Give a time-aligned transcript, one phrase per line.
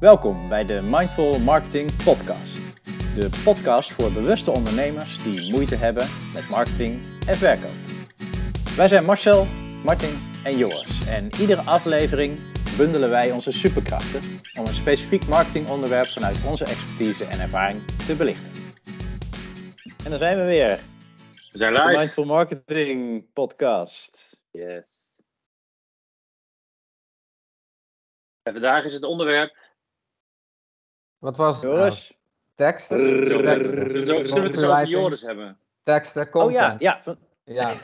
[0.00, 2.56] Welkom bij de Mindful Marketing Podcast.
[3.14, 7.76] De podcast voor bewuste ondernemers die moeite hebben met marketing en verkoop.
[8.76, 9.46] Wij zijn Marcel,
[9.84, 12.38] Martin en Joris en iedere aflevering
[12.76, 14.20] bundelen wij onze superkrachten
[14.58, 18.52] om een specifiek marketingonderwerp vanuit onze expertise en ervaring te belichten.
[20.04, 20.80] En dan zijn we weer.
[21.52, 22.00] We zijn met de live.
[22.00, 24.40] Mindful Marketing Podcast.
[24.50, 25.22] Yes.
[28.42, 29.69] En vandaag is het onderwerp.
[31.20, 31.64] Wat was het?
[31.64, 31.76] nou?
[31.78, 32.18] Joris?
[32.54, 33.00] Teksten?
[33.00, 33.50] Zullen we,
[34.42, 34.86] het over.
[34.86, 35.58] Joris hebben?
[35.82, 36.80] Teksten, Oh content.
[36.80, 37.02] ja, ja.
[37.02, 37.74] van- ja.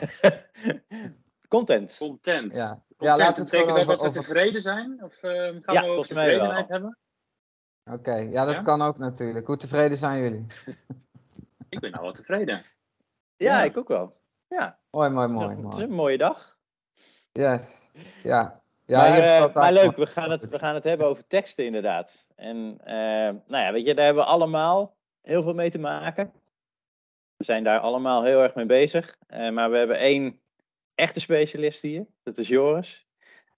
[1.47, 1.95] Content.
[1.97, 2.55] Content.
[2.55, 2.67] Ja.
[2.67, 2.85] Content.
[2.97, 5.03] Ja, laten we het over- dat we over- tevreden zijn?
[5.03, 6.77] Of eh, gaan Ja, we over tevredenheid wel.
[6.79, 6.97] hebben?
[7.91, 8.61] Oké, ja, dat Ja?
[8.61, 9.47] kan ook natuurlijk.
[9.47, 10.45] Hoe tevreden zijn jullie?
[11.69, 12.55] Ik ben nou wel tevreden.
[13.35, 13.63] Ja, Ja.
[13.63, 14.13] ik ook wel.
[14.47, 15.83] Ja, Mooi, mooi, mooi, het is mooi.
[15.83, 16.57] een mooie dag.
[17.31, 17.91] Yes.
[18.23, 18.61] Ja.
[18.87, 22.27] Ja, maar, eh, maar leuk, we gaan, het, we gaan het hebben over teksten inderdaad.
[22.35, 22.95] En eh,
[23.47, 26.31] nou ja, weet je, daar hebben we allemaal heel veel mee te maken.
[27.35, 29.17] We zijn daar allemaal heel erg mee bezig.
[29.27, 30.39] Eh, maar we hebben één
[30.95, 32.05] echte specialist hier.
[32.23, 33.07] Dat is Joris.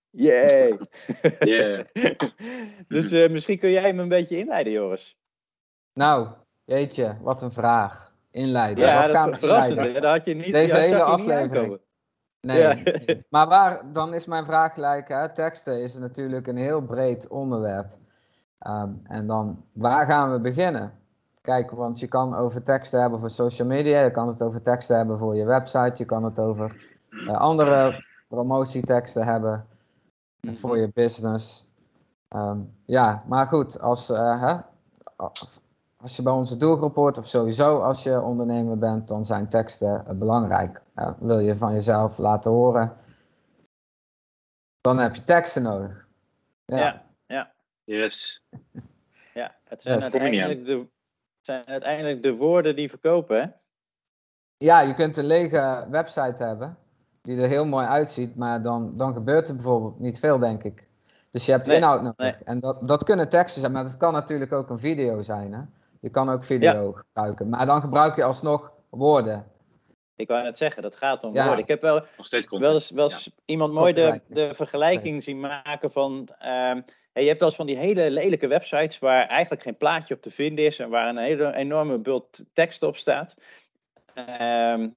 [0.09, 0.77] Yay!
[1.39, 1.85] Yeah.
[2.87, 5.17] dus eh, misschien kun jij hem een beetje inleiden, Joris.
[5.93, 6.27] Nou,
[6.63, 8.13] jeetje, wat een vraag.
[8.31, 8.85] Inleiden.
[8.85, 9.75] Ja, wat dat gaan is we verrassend.
[9.77, 10.01] inleiden?
[10.01, 11.79] Dat had je niet, Deze hele aflevering.
[12.41, 12.59] Nee.
[12.59, 12.75] Ja.
[13.29, 15.33] Maar waar, dan is mijn vraag gelijk, hè?
[15.33, 17.97] teksten is natuurlijk een heel breed onderwerp.
[18.59, 20.93] Ehm, en dan, waar gaan we beginnen?
[21.41, 24.97] Kijk, want je kan over teksten hebben voor social media, je kan het over teksten
[24.97, 29.65] hebben voor je website, je kan het over eh, andere promotieteksten hebben
[30.41, 31.67] voor je business.
[32.27, 34.55] Ehm, ja, maar goed, als, eh, hè,
[35.97, 40.05] als je bij onze doelgroep hoort, of sowieso als je ondernemer bent, dan zijn teksten
[40.05, 40.81] eh, belangrijk.
[41.19, 42.91] Wil je van jezelf laten horen,
[44.81, 46.07] dan heb je teksten nodig.
[46.65, 47.05] Ja.
[47.27, 47.51] ja.
[47.83, 48.41] Yes.
[49.33, 50.03] Ja, het zijn, Yes.
[50.13, 50.87] uiteindelijk de, het
[51.41, 53.47] zijn uiteindelijk de woorden die verkopen, hè?
[54.57, 56.77] Ja, je kunt een lege website hebben,
[57.21, 60.87] die er heel mooi uitziet, maar dan, dan gebeurt er bijvoorbeeld niet veel, denk ik.
[61.31, 62.17] Dus je hebt Nee, inhoud nodig.
[62.17, 62.35] nee.
[62.43, 65.53] En dat, dat kunnen teksten zijn, maar dat kan natuurlijk ook een video zijn.
[65.53, 65.61] Hè?
[65.99, 69.45] Je kan ook video gebruiken, maar dan gebruik je alsnog woorden.
[70.19, 71.43] Ik wou net zeggen, dat gaat om Ja.
[71.45, 71.63] woorden.
[71.63, 72.03] Ik heb wel,
[72.49, 76.27] wel eens, wel eens iemand mooi de, de vergelijking zien maken van...
[76.39, 76.81] ehm,
[77.11, 80.21] hey, je hebt wel eens van die hele lelijke websites waar eigenlijk geen plaatje op
[80.21, 80.79] te vinden is...
[80.79, 83.35] en waar een hele enorme bult tekst op staat.
[84.13, 84.89] Ehm,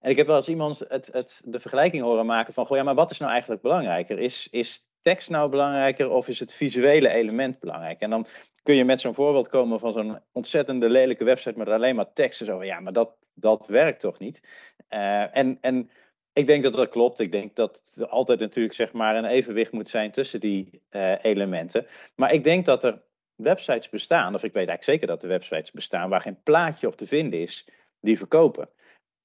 [0.00, 2.66] en ik heb wel eens iemand het, het, de vergelijking horen maken van...
[2.66, 4.18] Goh, ja, maar wat is nou eigenlijk belangrijker?
[4.18, 8.00] Is, is tekst nou belangrijker of is het visuele element belangrijk?
[8.00, 8.26] En dan
[8.62, 12.46] kun je met zo'n voorbeeld komen van zo'n ontzettende lelijke website met alleen maar teksten.
[12.46, 14.42] Zo, van, ja, maar dat, dat werkt toch niet?
[14.88, 15.90] Eh, en, en
[16.32, 17.18] ik denk dat dat klopt.
[17.18, 21.24] Ik denk dat er altijd natuurlijk zeg maar een evenwicht moet zijn tussen die eh,
[21.24, 21.86] elementen.
[22.14, 23.02] Maar ik denk dat er
[23.34, 26.96] websites bestaan, of ik weet eigenlijk zeker dat er websites bestaan waar geen plaatje op
[26.96, 27.68] te vinden is
[28.00, 28.68] die verkopen.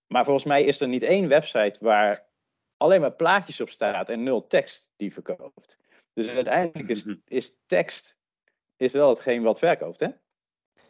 [0.08, 2.26] Maar volgens mij is er niet één website waar
[2.78, 5.78] alleen maar plaatjes op staat en nul tekst die verkoopt.
[6.14, 7.16] Dus uiteindelijk is, Mhm.
[7.26, 8.18] is tekst
[8.76, 10.08] is wel hetgeen wat verkoopt, hè?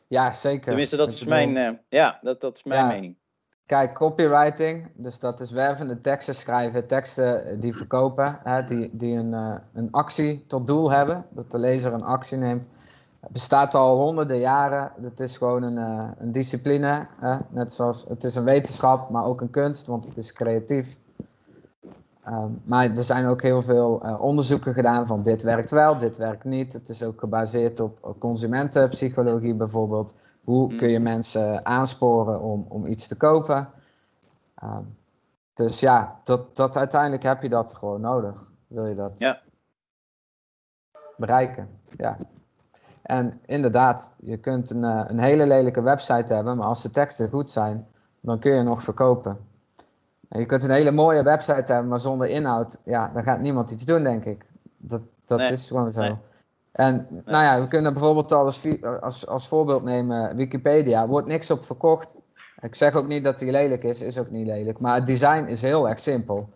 [0.08, 0.66] Ja, zeker.
[0.66, 2.92] Tenminste, dat Ik is bedoel, mijn, eh, ja, dat, dat is mijn Ja.
[2.92, 3.18] mening.
[3.66, 9.34] Kijk, copywriting, dus dat is wervende teksten schrijven, teksten die verkopen, hè, die, die een,
[9.34, 12.70] eh, een actie tot doel hebben, dat de lezer een actie neemt.
[13.22, 14.92] Het bestaat al honderden jaren.
[15.02, 17.08] Het is gewoon een, eh, een discipline.
[17.20, 17.38] Hè?
[17.50, 20.98] Net zoals het is een wetenschap, maar ook een kunst, want het is creatief.
[22.28, 26.18] Ehm, maar er zijn ook heel veel eh, onderzoeken gedaan van dit werkt wel, dit
[26.18, 26.74] werkt niet.
[26.74, 30.16] Het is ook gebaseerd op consumentenpsychologie bijvoorbeeld.
[30.44, 33.70] Hoe kun je mensen aansporen om, om iets te kopen?
[34.56, 34.84] Ehm,
[35.54, 38.52] dus ja, dat, dat uiteindelijk heb je dat gewoon nodig.
[38.68, 39.40] Wil je dat Ja.
[41.18, 41.70] bereiken?
[41.98, 42.18] Ja.
[43.04, 47.30] En inderdaad, je kunt een, eh, een hele lelijke website hebben, maar als de teksten
[47.30, 47.88] goed zijn,
[48.20, 49.38] dan kun je nog verkopen.
[50.30, 53.86] Je kunt een hele mooie website hebben, maar zonder inhoud, ja, dan gaat niemand iets
[53.86, 54.46] doen, denk ik.
[54.78, 56.02] Dat, dat Nee, is gewoon zo.
[56.02, 56.16] nee.
[56.72, 58.62] En nou ja, we kunnen bijvoorbeeld al als,
[59.02, 61.08] als, als voorbeeld nemen Wikipedia.
[61.08, 62.16] Wordt niks op verkocht.
[62.62, 64.80] Ik zeg ook niet dat die lelijk is, is ook niet lelijk.
[64.80, 66.50] Maar het design is heel erg simpel.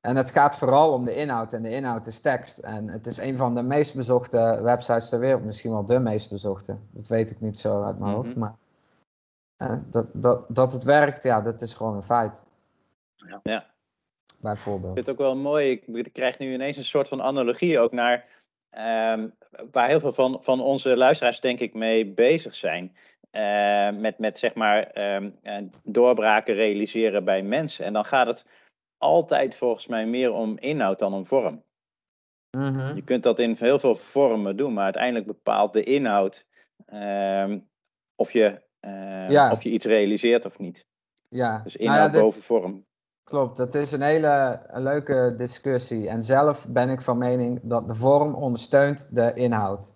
[0.00, 1.52] En het gaat vooral om de inhoud.
[1.52, 2.58] En de inhoud is tekst.
[2.58, 5.44] En het is een van de meest bezochte websites ter wereld.
[5.44, 6.76] Misschien wel de meest bezochte.
[6.90, 8.30] Dat weet ik niet zo uit mijn hoofd.
[8.30, 8.38] Mhm.
[8.38, 8.54] Maar
[9.56, 12.42] eh, dat, dat, dat het werkt, ja, dat is gewoon een feit.
[13.28, 13.40] Ja.
[13.42, 13.74] Ja.
[14.40, 14.96] Bijvoorbeeld.
[14.96, 15.70] Ik vind het ook wel mooi.
[15.70, 18.28] Ik, krijg nu ineens een soort van analogie ook naar
[18.70, 19.28] ehm,
[19.70, 22.96] waar heel veel van, van onze luisteraars denk ik mee bezig zijn.
[23.30, 27.84] Eh, met, met zeg maar ehm, eh, doorbraken realiseren bij mensen.
[27.84, 28.46] En dan gaat het
[28.98, 31.64] altijd volgens mij meer om inhoud dan om vorm.
[32.56, 32.94] Mhm.
[32.94, 36.48] Je kunt dat in heel veel vormen doen, maar uiteindelijk bepaalt de inhoud
[36.86, 37.58] ehm,
[38.16, 39.50] of, je, eh, Ja.
[39.50, 40.86] of je iets realiseert of niet.
[41.28, 42.86] Ja, Dus Nou ja, inhoud dit- boven vorm.
[43.30, 46.08] Klopt, dat is een hele een leuke discussie.
[46.08, 49.94] En zelf ben ik van mening dat de vorm ondersteunt de inhoud.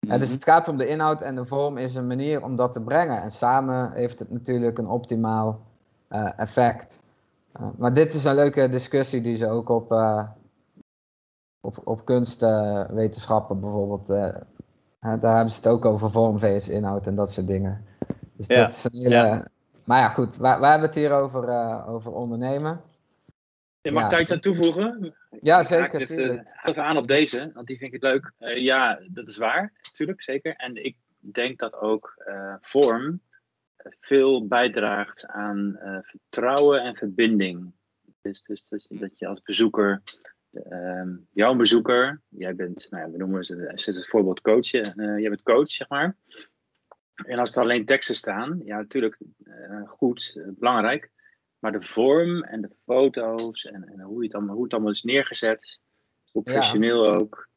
[0.00, 0.20] Dus Mhm.
[0.20, 3.22] het gaat om de inhoud en de vorm is een manier om dat te brengen.
[3.22, 5.60] En samen heeft het natuurlijk een optimaal
[6.08, 7.02] eh, effect.
[7.52, 10.22] Eh, maar dit is een leuke discussie die ze ook op, eh,
[11.60, 14.06] op, op kunstwetenschappen bijvoorbeeld.
[15.00, 17.84] hè, daar hebben ze het ook over vorm vs inhoud en dat soort dingen.
[18.36, 19.14] Dus Ja, dat is een hele.
[19.14, 19.46] ja.
[19.90, 22.80] Maar ja, goed, wij, wij hebben het hier over, eh, over ondernemen.
[23.80, 24.04] Ja, mag Ja.
[24.04, 25.14] ik daar iets aan toevoegen?
[25.40, 26.48] Ja, Ik zeker, even, tuurlijk.
[26.62, 28.32] even aan op deze, want die vind ik leuk.
[28.38, 30.54] Eh, ja, dat is waar, natuurlijk, zeker.
[30.56, 33.20] En ik denk dat ook eh, vorm
[33.76, 37.72] eh, veel bijdraagt aan eh, vertrouwen en verbinding.
[38.20, 40.02] Dus, dus, dus dat je als bezoeker,
[40.52, 45.28] ehm, jouw bezoeker, jij bent, nou ja, we noemen ze het voorbeeld coach, eh, jij
[45.28, 46.16] bent coach, zeg maar.
[47.26, 51.10] En als er alleen teksten staan, ja, natuurlijk eh, goed, eh, belangrijk.
[51.58, 55.02] Maar de vorm en de foto's en, en hoe, het allemaal, hoe het allemaal is
[55.02, 55.78] neergezet,
[56.32, 57.48] professioneel ook.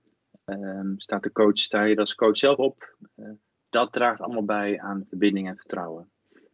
[0.46, 2.96] Ehm, staat de coach, sta je als coach zelf op.
[3.16, 3.26] eh,
[3.70, 6.10] dat draagt allemaal bij aan verbinding en vertrouwen.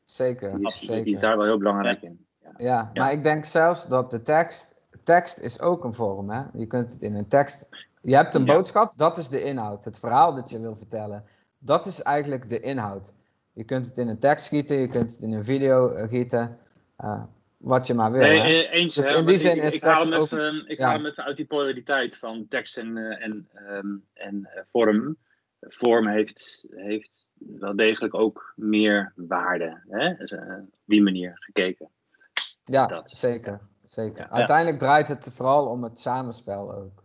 [0.05, 2.25] Zeker, Die is, die is daar wel heel belangrijk in.
[2.41, 2.51] Ja.
[2.57, 6.29] Ja, maar ik denk zelfs dat de tekst, tekst is ook een vorm.
[6.29, 6.43] Hè?
[6.53, 7.69] Je kunt het in een tekst.
[8.01, 8.53] Je hebt een Ja.
[8.53, 9.85] boodschap, dat is de inhoud.
[9.85, 11.23] Het verhaal dat je wil vertellen,
[11.59, 13.13] dat is eigenlijk de inhoud.
[13.53, 16.57] Je kunt het in een tekst gieten, je kunt het in een video eh, gieten,
[16.95, 17.23] eh,
[17.59, 18.21] wat je maar wil.
[18.21, 18.93] Nee, eh, eens.
[18.93, 20.85] Dus hè, in die zin ik, is ik, haal hem even, ik ja.
[20.85, 25.17] haal hem even uit die polariteit van tekst en, eh, en, ehm, en eh, vorm.
[25.61, 29.81] Vorm heeft, heeft wel degelijk ook meer waarde.
[29.87, 30.15] Hè?
[30.15, 31.89] Dus, op die manier gekeken.
[32.63, 33.09] ja, dat.
[33.11, 33.59] zeker.
[33.83, 34.17] zeker.
[34.17, 34.29] Ja.
[34.29, 37.03] Uiteindelijk draait het vooral om het samenspel ook.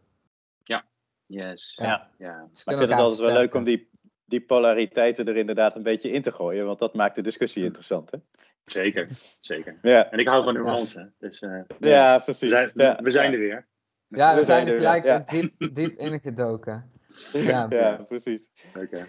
[1.27, 1.75] Yes.
[1.77, 1.85] Ja.
[1.85, 2.09] Ja.
[2.19, 2.49] ja.
[2.53, 3.89] Ze Maar ik vind het altijd wel leuk om die,
[4.25, 8.11] die polariteiten er inderdaad een beetje in te gooien, want dat maakt de discussie interessant.
[8.11, 8.19] Hè?
[8.65, 9.09] Zeker,
[9.41, 9.79] zeker.
[9.83, 11.13] Ja, En ik hou van nuance.
[11.19, 12.49] Dus eh, ja we precies.
[12.49, 13.67] zijn, ja, we zijn er weer.
[14.09, 15.19] Ja, we We zijn zijn er gelijk ja.
[15.19, 16.91] diep, diep ingedoken.
[17.33, 17.67] Ja.
[17.69, 18.51] Ja, precies.
[18.77, 19.05] Oké.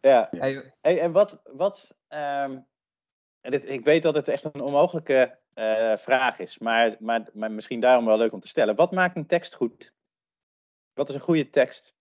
[0.00, 0.28] Ja.
[0.30, 2.58] Hey, en wat, wat ehm,
[3.40, 7.50] en dit, ik weet dat het echt een onmogelijke eh, vraag is, maar, maar, maar
[7.50, 8.76] misschien daarom wel leuk om te stellen.
[8.76, 9.92] Wat maakt een tekst goed?
[10.94, 11.94] Wat is een goede tekst?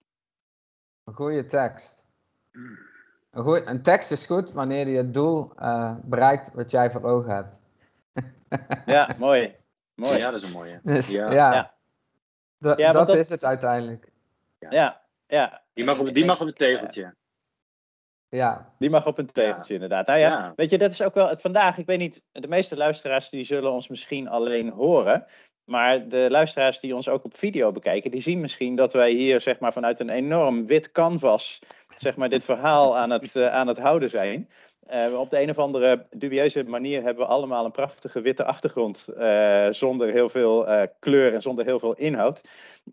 [1.03, 2.04] Een goede tekst.
[3.31, 7.35] Een, een tekst is goed wanneer die het doel eh, bereikt wat jij voor ogen
[7.35, 7.57] hebt.
[8.85, 9.55] Ja, mooi.
[9.95, 10.17] mooi.
[10.17, 10.79] Ja, dat is een mooie.
[10.83, 11.31] Dus Ja.
[11.31, 11.73] ja,
[12.57, 14.11] dat, dat- is het uiteindelijk.
[14.69, 15.63] Ja, ja.
[15.73, 17.15] Die mag op, die mag op het tegeltje.
[18.29, 20.07] Ja, Die mag op een tegeltje, inderdaad.
[20.07, 20.53] Nou ja, Ja.
[20.55, 21.77] weet je, dat is ook wel het vandaag.
[21.77, 25.25] Ik weet niet, de meeste luisteraars die zullen ons misschien alleen horen.
[25.65, 29.41] Maar de luisteraars die ons ook op video bekijken, die zien misschien dat wij hier
[29.41, 31.59] zeg maar, vanuit een enorm wit canvas
[31.97, 34.49] zeg maar, dit verhaal aan het, eh, aan het houden zijn.
[34.87, 39.07] Eh, op de een of andere dubieuze manier hebben we allemaal een prachtige witte achtergrond.
[39.17, 42.41] eh, zonder heel veel eh, kleur en zonder heel veel inhoud.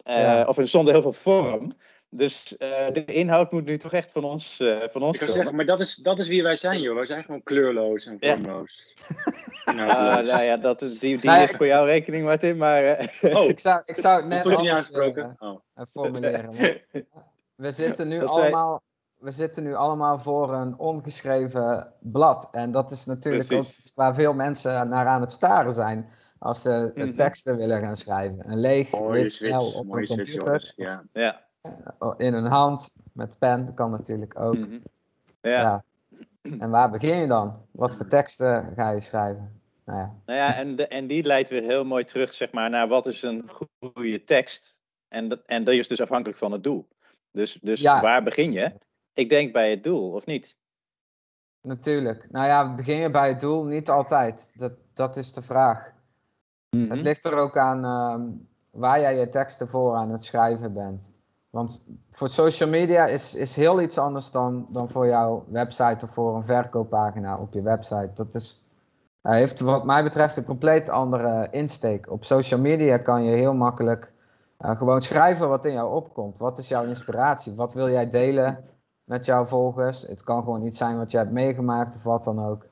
[0.04, 0.44] Eh, Ja.
[0.44, 1.72] Of zonder heel veel vorm.
[2.14, 5.28] Dus eh, de inhoud moet nu toch echt van ons, eh, van ons Ik kan
[5.28, 5.32] komen.
[5.34, 6.94] zeggen, maar dat is, dat is wie wij zijn, joh.
[6.94, 8.34] Wij zijn gewoon kleurloos en Ja.
[8.36, 8.82] vormloos.
[9.08, 9.31] Inhoudloos.
[9.64, 12.56] Nou ja, dat is, die, die is voor jouw rekening, Martin.
[12.56, 15.36] Maar eh, Oh, ik zou, ik zou het net anders aangesproken.
[15.38, 15.60] eh, Oh.
[15.74, 16.50] eh, formuleren.
[17.54, 18.82] we, zitten nu Dat wij- allemaal,
[19.18, 22.48] we zitten nu allemaal voor een ongeschreven blad.
[22.50, 23.72] En dat is natuurlijk Precies.
[23.76, 26.08] ook iets waar veel mensen naar aan het staren zijn.
[26.38, 27.14] Als ze eh, Mhm.
[27.14, 28.50] teksten willen gaan schrijven.
[28.50, 30.72] Een leeg wit vel switch, op mooie een computer.
[30.76, 31.02] Ja.
[31.12, 31.40] ja.
[31.98, 34.56] of in een hand met pen, dat kan natuurlijk ook.
[34.56, 34.78] mhm.
[35.40, 35.50] ja.
[35.50, 35.84] Ja.
[36.42, 37.66] En waar begin je dan?
[37.70, 39.60] Wat voor teksten ga je schrijven?
[39.84, 40.14] Nou ja.
[40.26, 43.06] Nou ja, en, de, en die leidt weer heel mooi terug zeg maar, naar wat
[43.06, 43.50] is een
[43.94, 44.80] goede tekst.
[45.08, 46.88] En dat, en dat is dus afhankelijk van het doel.
[47.30, 48.00] Dus, dus Ja.
[48.00, 48.72] waar begin je?
[49.12, 50.56] Ik denk bij het doel, of niet?
[51.60, 52.30] Natuurlijk.
[52.30, 53.64] Nou ja, begin je bij het doel?
[53.64, 54.50] Niet altijd.
[54.54, 55.92] Dat, dat is de vraag.
[56.70, 56.90] Mhm.
[56.90, 58.30] Het ligt er ook aan ehm,
[58.70, 61.20] waar jij je teksten voor aan het schrijven bent.
[61.52, 66.10] Want voor social media is, is heel iets anders dan, dan voor jouw website of
[66.10, 68.10] voor een verkooppagina op je website.
[68.14, 68.60] Dat is,
[69.22, 72.10] heeft wat mij betreft een compleet andere insteek.
[72.10, 74.12] Op social media kan je heel makkelijk
[74.56, 76.38] eh, gewoon schrijven wat in jou opkomt.
[76.38, 77.54] Wat is jouw inspiratie?
[77.54, 78.64] Wat wil jij delen
[79.04, 80.02] met jouw volgers?
[80.02, 82.66] Het kan gewoon iets zijn wat je hebt meegemaakt of wat dan ook.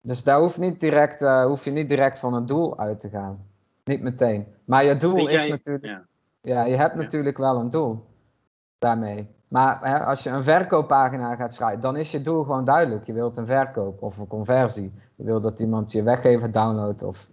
[0.00, 3.08] Dus daar hoef, niet direct, eh, hoef je niet direct van het doel uit te
[3.08, 3.46] gaan.
[3.84, 4.46] Niet meteen.
[4.64, 5.84] Maar je doel is natuurlijk.
[5.84, 6.06] ja.
[6.40, 7.00] Ja, je hebt Ja.
[7.02, 8.04] natuurlijk wel een doel
[8.78, 9.36] daarmee.
[9.48, 13.06] Maar hè, als je een verkooppagina gaat schrijven, dan is je doel gewoon duidelijk.
[13.06, 14.92] Je wilt een verkoop of een conversie.
[15.16, 17.28] Je wilt dat iemand je weggever downloadt of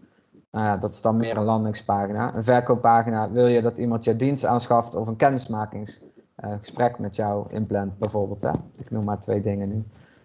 [0.52, 2.36] nou ja, dat is dan meer een landingspagina.
[2.36, 7.98] Een verkooppagina wil je dat iemand je dienst aanschaft of een kennismakingsgesprek met jou inplant,
[7.98, 8.42] bijvoorbeeld.
[8.42, 8.52] Hè?
[8.78, 9.84] Ik noem maar twee dingen nu.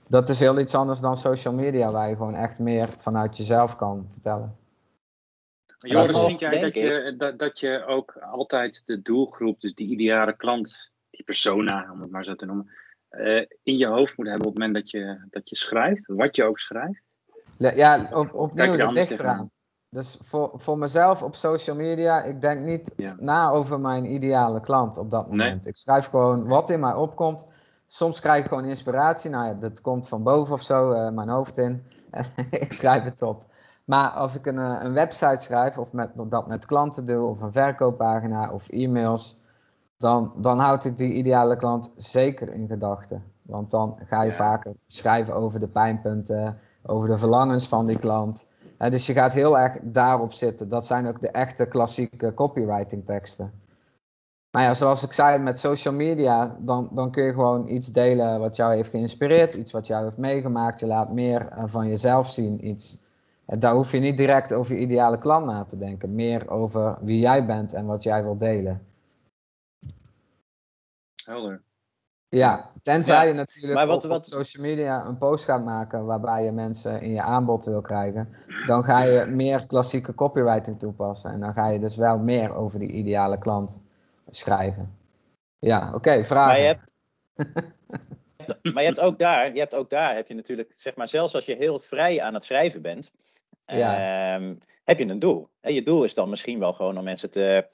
[0.09, 3.77] Dat is heel iets anders dan social media, waar je gewoon echt meer vanuit jezelf
[3.77, 4.57] kan vertellen.
[5.89, 10.37] Joris, vind jij dat je, dat, dat je ook altijd de doelgroep, dus die ideale
[10.37, 12.71] klant, die persona, om het maar zo te noemen,
[13.11, 16.37] uh, in je hoofd moet hebben op het moment dat je, dat je schrijft, wat
[16.37, 17.03] je ook schrijft?
[17.59, 19.51] Ja, op, opnieuw, dat ligt eraan.
[19.89, 24.99] Dus voor, voor mezelf op social media, ik denk niet na over mijn ideale klant
[24.99, 25.67] op dat moment.
[25.67, 27.47] Ik schrijf gewoon wat in mij opkomt.
[27.87, 29.31] Soms krijg ik gewoon inspiratie.
[29.31, 31.85] Nou ja, dat komt van boven of zo, uh, mijn hoofd in.
[32.11, 33.45] En ik schrijf het op.
[33.91, 37.41] Maar als ik een, eh, een website schrijf, of met, dat met klanten doe, of
[37.41, 39.41] een verkooppagina, of e-mails,
[39.97, 43.23] dan, dan houd ik die ideale klant zeker in gedachten.
[43.43, 48.53] Want dan ga je vaker schrijven over de pijnpunten, over de verlangens van die klant.
[48.79, 50.69] dus je gaat heel erg daarop zitten.
[50.69, 53.53] Dat zijn ook de echte klassieke copywriting teksten.
[54.51, 58.41] Maar ja, zoals ik zei met social media, dan, dan kun je gewoon iets delen
[58.41, 60.81] wat jou heeft geïnspireerd, iets wat jou heeft meegemaakt.
[60.81, 63.09] Je laat meer eh, van jezelf zien, iets.
[63.59, 67.21] Daar hoef je niet direct over je ideale klant na te denken, meer over wie
[67.21, 68.87] jij bent en wat jij wilt delen.
[71.25, 71.62] Helder.
[72.28, 74.28] Ja, tenzij je natuurlijk maar wat, op, wat...
[74.28, 78.28] social media een post gaat maken waarbij je mensen in je aanbod wil krijgen,
[78.66, 81.30] dan ga je meer klassieke copywriting toepassen.
[81.30, 83.83] En dan ga je dus wel meer over die ideale klant
[84.28, 84.97] schrijven.
[85.59, 86.49] Ja, oké, okay, vragen.
[86.49, 86.76] Maar je,
[87.37, 91.09] hebt, maar je hebt ook daar, je hebt ook daar, heb je natuurlijk, zeg maar,
[91.09, 93.12] zelfs als je heel vrij aan het schrijven bent,
[93.77, 94.35] ja.
[94.35, 95.49] Ehm, heb je een doel.
[95.61, 97.69] En je doel is dan misschien wel gewoon om mensen te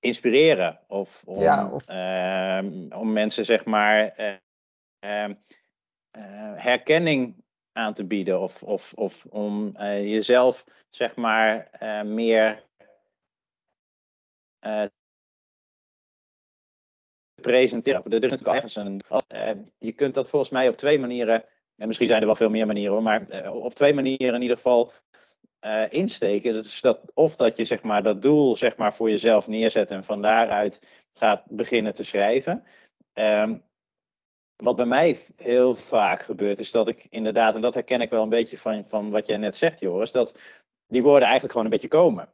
[0.00, 1.88] inspireren of om, ja, of...
[1.88, 5.34] Ehm, om mensen, zeg maar, uh, uh,
[6.54, 11.70] herkenning aan te bieden of, of, of om uh, jezelf, zeg maar,
[12.04, 12.66] meer
[17.40, 18.04] presenteren.
[18.04, 19.02] Er is natuurlijk ergens een.
[19.78, 21.44] Je kunt dat volgens mij op twee manieren.
[21.78, 23.02] En misschien zijn er wel veel meer manieren hoor.
[23.02, 24.92] Maar uh, op twee manieren in ieder geval
[25.60, 26.54] uh, insteken.
[26.54, 29.90] Dat is dat, of dat je zeg maar, dat doel zeg maar, voor jezelf neerzet
[29.90, 32.64] en van daaruit gaat beginnen te schrijven.
[33.14, 33.66] Um,
[34.56, 38.22] wat bij mij heel vaak gebeurt, is dat ik inderdaad, en dat herken ik wel
[38.22, 40.38] een beetje van, van wat jij net zegt, Joris, dat
[40.86, 42.32] die woorden eigenlijk gewoon een beetje komen.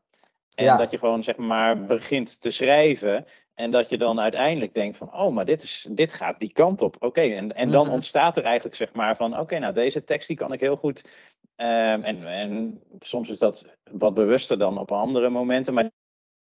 [0.54, 3.24] En dat je gewoon zeg maar begint te schrijven.
[3.54, 6.82] En dat je dan uiteindelijk denkt van, oh, maar dit, is, dit gaat die kant
[6.82, 6.96] op.
[6.98, 7.94] Oké, en, en dan mhm.
[7.94, 11.22] ontstaat er eigenlijk zeg maar van, oké, nou deze tekst die kan ik heel goed.
[11.56, 15.90] Um, en, en soms is dat wat bewuster dan op andere momenten, maar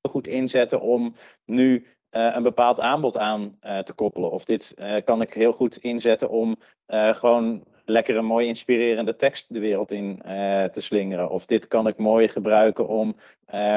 [0.09, 4.31] goed inzetten om nu uh, een bepaald aanbod aan uh, te koppelen.
[4.31, 6.57] Of dit uh, kan ik heel goed inzetten om
[6.93, 10.21] gewoon lekker een mooi inspirerende tekst de wereld in
[10.73, 11.31] te slingeren.
[11.31, 13.17] Of dit kan ik mooi gebruiken om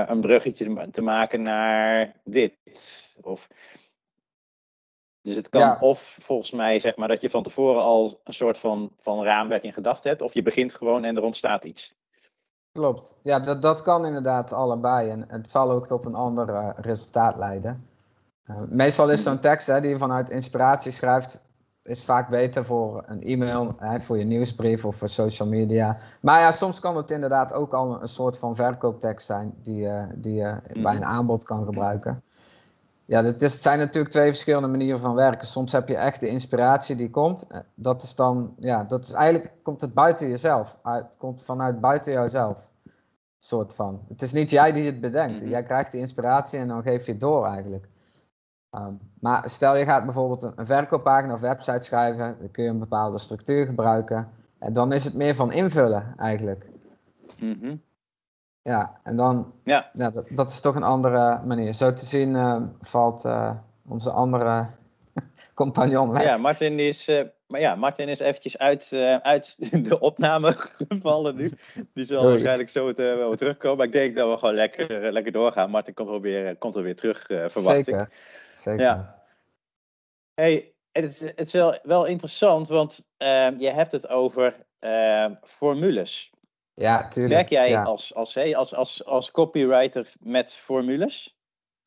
[0.08, 2.54] een bruggetje te maken naar dit.
[3.22, 3.48] Of,
[5.22, 8.58] dus het kan of volgens mij zeg maar dat je van tevoren al een soort
[8.58, 10.22] van, van raamwerk in gedachten hebt.
[10.22, 11.96] Of je begint gewoon en er ontstaat iets.
[12.72, 13.20] Klopt.
[13.24, 15.10] Ja, dat, dat kan inderdaad allebei.
[15.10, 17.88] En het zal ook tot een ander resultaat leiden.
[18.48, 21.45] Uh, meestal is zo'n tekst hè, die je vanuit inspiratie schrijft,
[21.86, 25.98] is vaak beter voor een e-mail, hè, voor je nieuwsbrief of voor social media.
[26.22, 30.04] Maar ja, soms kan het inderdaad ook al een soort van verkooptekst zijn die, uh,
[30.16, 30.96] die je bij mhm.
[30.96, 32.24] een aanbod kan gebruiken.
[33.06, 35.48] Ja, het, is, het zijn natuurlijk twee verschillende manieren van werken.
[35.48, 37.48] Soms heb je echt de inspiratie die komt.
[37.48, 40.80] Eh, dat is dan, ja, dat is eigenlijk, komt het buiten jezelf.
[40.84, 42.70] Het komt vanuit buiten jouzelf.
[43.40, 44.02] Soort van.
[44.10, 45.42] Het is niet jij die het bedenkt.
[45.42, 45.50] Mhm.
[45.50, 47.88] Jij krijgt die inspiratie en dan geef je het door eigenlijk.
[48.76, 52.80] Ehm, maar stel je gaat bijvoorbeeld een, verkooppagina of website schrijven, dan kun je een
[52.80, 54.30] bepaalde structuur gebruiken.
[54.60, 56.66] En dan is het meer van invullen eigenlijk.
[57.40, 57.76] Mhm.
[58.62, 59.90] Ja, en dan, ja.
[59.94, 61.74] ja dat, dat, is toch een andere manier.
[61.74, 63.56] Zo te zien uh, valt uh,
[63.88, 64.68] onze andere
[65.54, 66.24] compagnon weg.
[66.24, 69.56] Ja, Martin is, uh, maar ja, Martin is eventjes uit, uit
[69.90, 70.54] de opname
[70.88, 71.52] gevallen nu.
[71.94, 73.78] Die zal waarschijnlijk zo het, wel terugkomen.
[73.78, 75.70] Maar ik denk dat we gewoon lekker, lekker doorgaan.
[75.70, 78.02] Martin komt er weer, komt er weer terug, verwacht Zeker.
[78.02, 78.35] ik.
[78.56, 78.86] Zeker.
[78.86, 79.24] Ja.
[80.34, 85.26] Hey, het is, het is wel, wel interessant, want uh, je hebt het over uh,
[85.42, 86.34] formules.
[86.74, 87.34] Ja, tuurlijk.
[87.34, 87.84] Werk jij ja.
[87.84, 91.38] als, als, als, als, als copywriter met formules?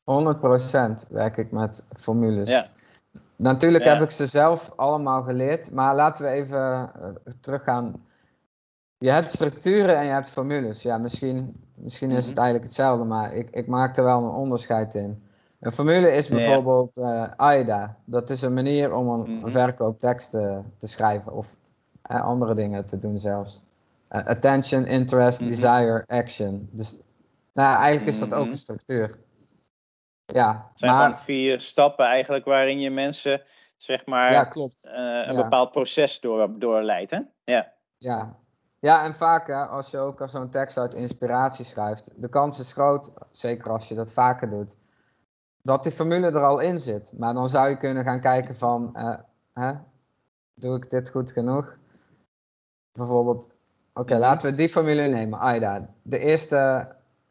[0.01, 2.49] 100% werk ik met formules.
[2.49, 2.65] Ja.
[3.35, 3.93] Natuurlijk ja.
[3.93, 7.09] heb ik ze zelf allemaal geleerd, maar laten we even uh,
[7.39, 8.07] teruggaan.
[8.97, 10.81] Je hebt structuren en je hebt formules.
[10.81, 12.43] Ja, misschien, misschien is het mhm.
[12.43, 15.28] eigenlijk hetzelfde, maar ik, ik maak er wel een onderscheid in.
[15.59, 17.97] Een formule is bijvoorbeeld uh, AIDA.
[18.05, 19.51] Dat is een manier om een, mm -hmm.
[19.51, 21.57] verkooptekst te, te, schrijven of
[22.11, 23.61] uh, andere dingen te doen zelfs.
[24.11, 25.55] Uh, attention, interest, mm -hmm.
[25.55, 26.69] desire, action.
[26.71, 27.01] Dus
[27.53, 28.51] Nou, eigenlijk is dat ook Mhm.
[28.51, 29.17] een structuur.
[30.25, 33.41] Ja, Het zijn maar gewoon vier stappen eigenlijk waarin je mensen,
[33.77, 34.85] zeg maar, ja, klopt.
[34.85, 35.43] eh, een Ja.
[35.43, 37.11] bepaald proces door, doorleidt.
[37.11, 37.19] Hè?
[37.43, 37.71] Ja.
[37.97, 38.35] Ja.
[38.79, 42.73] ja, en vaak hè, als je ook zo'n tekst uit inspiratie schrijft, de kans is
[42.73, 44.77] groot, zeker als je dat vaker doet,
[45.61, 47.13] dat die formule er al in zit.
[47.17, 49.17] Maar dan zou je kunnen gaan kijken van, eh,
[49.53, 49.73] hè,
[50.53, 51.77] doe ik dit goed genoeg?
[52.91, 53.49] Bijvoorbeeld,
[53.93, 54.21] oké, Mhm.
[54.21, 55.89] laten we die formule nemen, AIDA.
[56.01, 56.87] De eerste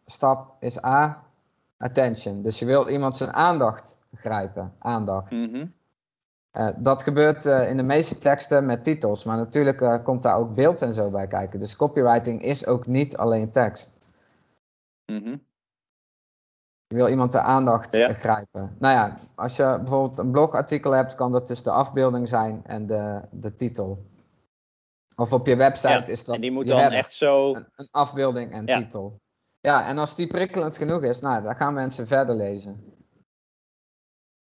[0.07, 1.23] stap is A,
[1.77, 2.43] attention.
[2.43, 5.31] Dus je wilt iemand zijn aandacht grijpen, aandacht.
[5.31, 5.67] Mhm.
[6.51, 10.55] Eh, dat gebeurt eh, in de meeste teksten met titels, maar natuurlijk komt daar ook
[10.55, 11.59] beeld en zo bij kijken.
[11.59, 14.15] Dus copywriting is ook niet alleen tekst.
[15.07, 15.37] Mhm.
[16.89, 18.13] Je wil iemand de aandacht Ja.
[18.13, 18.77] grijpen.
[18.79, 22.87] Nou ja, als je bijvoorbeeld een blogartikel hebt, kan dat dus de afbeelding zijn en
[22.87, 24.07] de, de titel.
[25.17, 27.55] Of op je website Ja, is dat En die moet dan echt zo.
[27.55, 28.79] een, een afbeelding en Ja.
[28.79, 29.21] titel.
[29.61, 32.85] Ja, en als die prikkelend genoeg is, nou, dan gaan mensen verder lezen.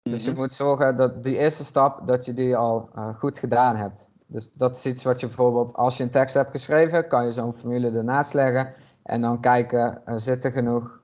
[0.02, 0.40] Dus je Mhm.
[0.40, 4.10] moet zorgen dat die eerste stap, dat je die al eh, goed gedaan hebt.
[4.26, 7.32] Dus dat is iets wat je bijvoorbeeld, als je een tekst hebt geschreven, kan je
[7.32, 8.74] zo'n formule ernaast leggen.
[9.02, 11.00] En dan kijken, eh, zit er genoeg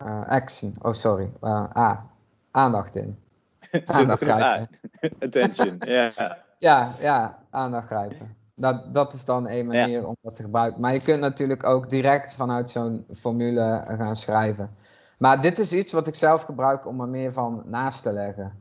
[0.00, 2.06] eh, action, oh sorry, eh, A,
[2.50, 3.18] aandacht in.
[3.86, 4.68] Aandacht grijpen.
[5.26, 5.76] Attention.
[5.78, 6.12] Ja.
[6.60, 8.36] Ja, ja, aandacht grijpen.
[8.54, 10.80] Dat, dat is dan een manier om dat te gebruiken.
[10.80, 14.70] Maar je kunt natuurlijk ook direct vanuit zo'n formule gaan schrijven.
[15.18, 18.52] Maar dit is iets wat ik zelf gebruik om er meer van naast te leggen.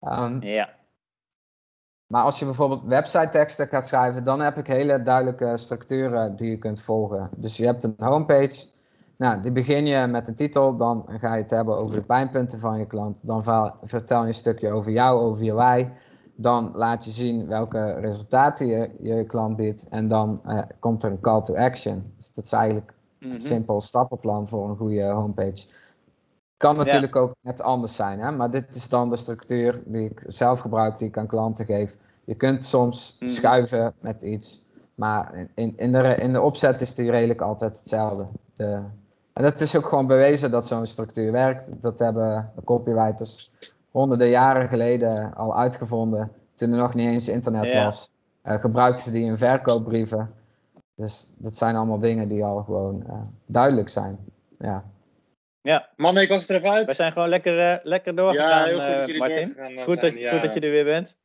[0.00, 0.68] Ehm, ja.
[2.06, 6.50] Maar als je bijvoorbeeld website teksten gaat schrijven, dan heb ik hele duidelijke structuren die
[6.50, 7.30] je kunt volgen.
[7.36, 8.66] Dus je hebt een homepage.
[9.18, 12.58] Nou, die begin je met een titel, dan ga je het hebben over de pijnpunten
[12.58, 13.26] van je klant.
[13.26, 13.42] Dan
[13.82, 15.92] vertel je een stukje over jou, over je wij.
[16.34, 19.88] Dan laat je zien welke resultaten je je klant biedt.
[19.88, 22.12] En dan eh, komt er een call to action.
[22.16, 23.32] Dus dat is eigenlijk Mhm.
[23.34, 25.66] een simpel stappenplan voor een goede homepage.
[26.56, 28.30] Kan natuurlijk ook net anders zijn, hè?
[28.30, 31.96] maar dit is dan de structuur die ik zelf gebruik, die ik aan klanten geef.
[32.24, 33.28] Je kunt soms Mhm.
[33.30, 34.62] schuiven met iets,
[34.94, 38.26] maar in, in, de, in de opzet is die redelijk altijd hetzelfde.
[38.54, 38.80] De,
[39.38, 41.82] en dat is ook gewoon bewezen dat zo'n structuur werkt.
[41.82, 43.50] Dat hebben copywriters
[43.90, 47.84] honderden jaren geleden al uitgevonden, toen er nog niet eens internet Ja.
[47.84, 48.12] was.
[48.42, 50.30] Eh, gebruikten ze die in verkoopbrieven.
[50.94, 53.14] Dus dat zijn allemaal dingen die al gewoon eh,
[53.46, 54.18] duidelijk zijn.
[54.58, 54.84] Ja.
[55.60, 56.96] Ja, Mannen, ik was er even we uit.
[56.96, 59.54] zijn gewoon lekker, eh, lekker Ja, doorgegaan, heel goed eh, dat jullie Martin.
[59.56, 60.30] doorgegaan Goed dat, ja.
[60.32, 61.16] goed dat je er weer bent.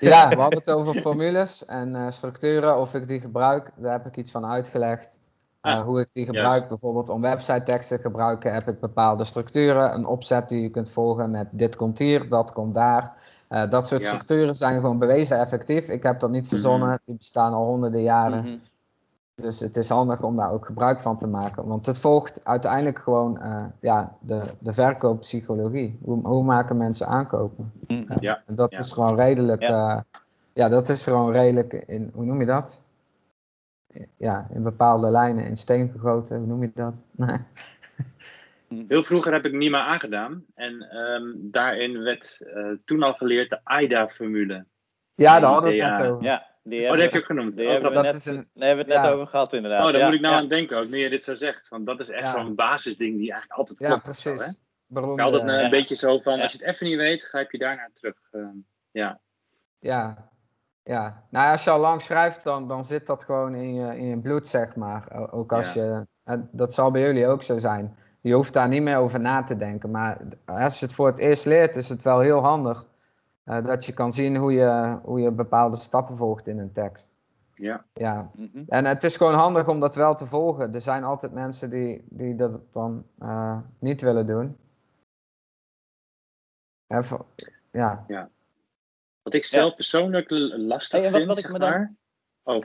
[0.00, 3.70] ja, we hadden het over formules en eh, structuren, of ik die gebruik.
[3.76, 5.18] Daar heb ik iets van uitgelegd.
[5.64, 9.24] Eh, Ah, hoe ik die gebruik, bijvoorbeeld om website teksten te gebruiken, heb ik bepaalde
[9.24, 13.12] structuren, een opzet die je kunt volgen met dit komt hier, dat komt daar.
[13.48, 14.06] Eh, dat soort Ja.
[14.06, 15.88] structuren zijn gewoon bewezen effectief.
[15.88, 18.42] Ik heb dat niet verzonnen, die bestaan al honderden jaren.
[18.44, 18.56] Mhm.
[19.34, 21.66] Dus het is handig om daar ook gebruik van te maken.
[21.66, 25.98] Want het volgt uiteindelijk gewoon eh, ja, de, de verkooppsychologie.
[26.02, 27.72] Hoe, hoe maken mensen aankopen?
[27.86, 28.16] Mhm.
[28.20, 28.78] Ja, En dat ja.
[28.78, 29.62] is gewoon redelijk.
[30.52, 32.10] Ja, dat is gewoon redelijk in.
[32.14, 32.83] Hoe noem je dat?
[34.18, 36.36] Ja, in bepaalde lijnen in steen gegoten.
[36.38, 37.06] Hoe noem je dat?
[38.68, 38.84] Nee.
[38.88, 40.44] Heel vroeger heb ik Nima aangedaan.
[40.54, 44.66] En ehm, daarin werd eh, toen al geleerd de AIDA-formule.
[45.14, 45.98] Ja, daar hadden we het Ja.
[45.98, 46.24] net over.
[46.24, 47.54] Ja, die Oh, hebben, die heb je ook genoemd.
[47.56, 49.16] die Oh, hebben we dat net, een- daar hebben we het net ja.
[49.16, 49.86] over gehad inderdaad.
[49.86, 50.40] Oh, daar ja, moet ik nou ja.
[50.40, 51.68] aan denken ook, nu je dit zo zegt.
[51.68, 52.34] Want dat is echt Ja.
[52.34, 54.08] zo'n basisding die eigenlijk altijd Ja, klopt.
[54.08, 54.52] of zo, precies.
[54.54, 54.60] hè?
[54.86, 55.68] Beroemde, Ik altijd eh, een Ja.
[55.70, 56.42] beetje zo van, Ja.
[56.42, 58.16] als je het even niet weet, grijp je daarnaar terug.
[58.30, 58.56] Ehm,
[58.90, 59.20] ja.
[59.78, 60.30] Ja.
[60.84, 64.06] Ja, nou als je al lang schrijft, dan, dan zit dat gewoon in je, in
[64.06, 65.30] je bloed, zeg maar.
[65.32, 66.06] Ook als je,
[66.50, 67.94] dat zal bij jullie ook zo zijn.
[68.20, 69.90] Je hoeft daar niet meer over na te denken.
[69.90, 72.84] Maar als je het voor het eerst leert, is het wel heel handig
[73.44, 77.14] eh, dat je kan zien hoe je, hoe je bepaalde stappen volgt in een tekst.
[77.54, 77.84] ja.
[77.92, 78.62] Ja, Mhm.
[78.66, 80.74] en het is gewoon handig om dat wel te volgen.
[80.74, 84.56] Er zijn altijd mensen die, die dat dan eh, niet willen doen.
[86.86, 87.24] En voor-
[87.70, 88.04] ja,
[89.24, 91.94] Wat ik zelf persoonlijk lastig Hey, wat- vind, wat ik zeg me dan- maar.
[92.42, 92.62] Oh,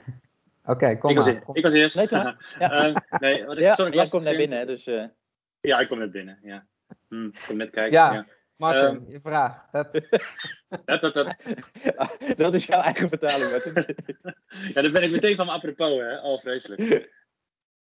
[0.66, 1.36] oké, kom ik was, maar.
[1.36, 1.48] eerst.
[1.54, 1.96] ik was eerst.
[1.96, 2.46] Nee, maar.
[2.60, 2.72] Ja.
[2.72, 4.88] Ehm, nee, wat ik Ja, persoonlijk jij lastig komt naar binnen, hè, dus...
[4.88, 5.06] eh,
[5.62, 6.40] Ja, ik kom net binnen.
[6.44, 6.68] Ja.
[7.08, 7.92] Hm, ik kom net kijken.
[7.92, 8.14] Ja.
[8.14, 8.26] Ja.
[8.56, 9.68] Martin, Ehm, je vraag.
[9.72, 9.94] Hup.
[10.86, 11.36] Hup, hup, hup.
[12.38, 13.52] dat is jouw eigen vertaling.
[13.52, 13.96] Martin.
[14.74, 16.18] Ja, dan ben ik meteen van me apropos, hè?
[16.20, 16.80] Al vreselijk.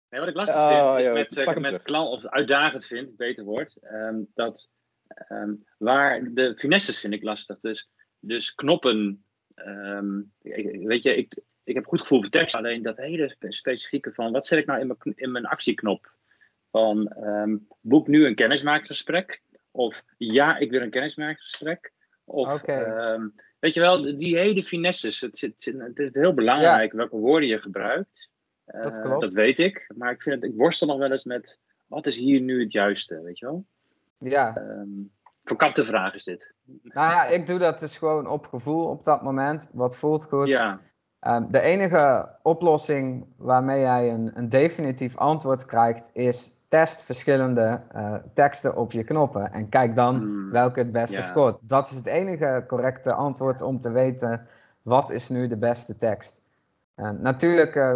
[0.09, 3.43] Nee, wat ik lastig Oh, vind, is joh, met, met klant, of uitdagend vind, beter
[3.43, 4.69] woord, ehm, dat
[5.07, 7.57] ehm, waar de finesses vind ik lastig.
[7.61, 7.89] Dus,
[8.27, 9.23] dus knoppen,
[9.55, 13.51] ehm, ik- weet je, ik, ik heb goed gevoel voor tekst, alleen dat hele spe-
[13.51, 16.15] specifieke van, wat zet ik nou in mijn, in mijn actieknop?
[16.71, 21.91] Van, ehm, boek nu een kennismakingsgesprek, of ja, ik wil een kennismakingsgesprek,
[22.23, 22.47] of,
[22.85, 23.27] ehm,
[23.59, 27.61] weet je wel, die hele finesses, het, zit- het is heel belangrijk welke woorden je
[27.61, 28.29] gebruikt.
[28.65, 29.21] Dat Eh, klopt.
[29.21, 29.91] Dat weet ik.
[29.97, 32.71] Maar ik, vind het, ik worstel nog wel eens met wat is hier nu het
[32.71, 33.65] juiste, weet je wel?
[34.19, 34.57] Ja.
[34.57, 35.11] Um,
[35.47, 36.53] verkapte vraag is dit.
[36.83, 39.69] Nou ja, ik doe dat dus gewoon op gevoel op dat moment.
[39.73, 40.47] Wat voelt goed.
[40.49, 40.77] Ja.
[41.27, 48.13] Um, de enige oplossing waarmee jij een, een definitief antwoord krijgt, is test verschillende uh,
[48.33, 51.21] teksten op je knoppen en kijk dan Hmm, welke het beste ja.
[51.21, 51.57] scoort.
[51.61, 54.47] Dat is het enige correcte antwoord om te weten
[54.81, 56.43] wat is nu de beste tekst.
[56.95, 57.95] Uh, natuurlijk, uh,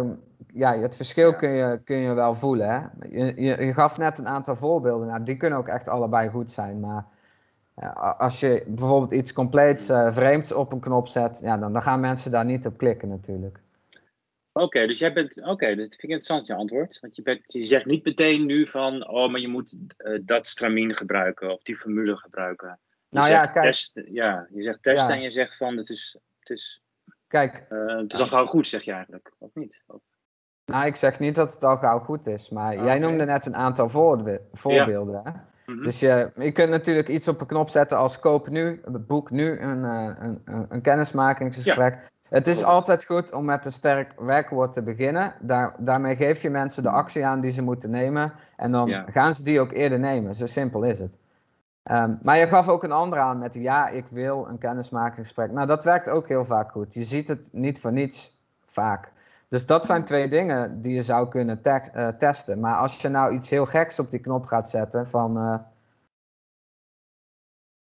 [0.54, 1.36] ja, het verschil Ja.
[1.36, 2.68] kun, je, kun je wel voelen.
[2.68, 2.78] Hè?
[3.08, 5.06] Je, je, je gaf net een aantal voorbeelden.
[5.06, 6.80] Nou, die kunnen ook echt allebei goed zijn.
[6.80, 7.04] Maar
[8.18, 12.00] als je bijvoorbeeld iets compleets uh, vreemds op een knop zet, ja, dan, dan gaan
[12.00, 13.60] mensen daar niet op klikken natuurlijk.
[14.52, 15.42] Oké, dus jij bent.
[15.44, 17.00] Oké, dat vind ik interessant je antwoord.
[17.00, 19.08] Want je, bent, je zegt niet meteen nu van.
[19.08, 22.78] Oh, maar je moet uh, dat stramien gebruiken of die formule gebruiken.
[23.08, 23.90] Je nou ja, kijk.
[23.92, 25.16] Ja, je zegt testen Ja.
[25.16, 25.76] en je zegt van.
[25.76, 26.82] Het is, het is,
[27.26, 29.32] Kijk, uh, het is al gauw goed, zeg je eigenlijk.
[29.38, 29.82] Of niet?
[29.86, 30.00] Of,
[30.64, 32.50] nou, ik zeg niet dat het al gauw goed is.
[32.50, 35.20] Maar Ah, jij noemde net een aantal voorbe- voorbeelden.
[35.24, 35.30] Hè?
[35.66, 35.82] Mhm.
[35.82, 39.60] Dus je, je kunt natuurlijk iets op een knop zetten als koop nu, boek nu
[39.60, 42.10] een, uh, een, een, een kennismakingsgesprek.
[42.28, 45.34] Het is altijd goed om met een sterk werkwoord te beginnen.
[45.40, 48.32] Daar, daarmee geef je mensen de actie aan die ze moeten nemen.
[48.56, 49.04] En dan Ja.
[49.10, 50.34] gaan ze die ook eerder nemen.
[50.34, 51.18] Zo simpel is het.
[51.82, 55.52] Ehm, maar je gaf ook een andere aan met ja, ik wil een kennismakingsgesprek.
[55.52, 56.94] Nou, dat werkt ook heel vaak goed.
[56.94, 59.11] Je ziet het niet voor niets vaak.
[59.52, 62.60] Dus dat zijn twee dingen die je zou kunnen te- uh, testen.
[62.60, 65.36] Maar als je nou iets heel geks op die knop gaat zetten van...
[65.36, 65.58] Uh,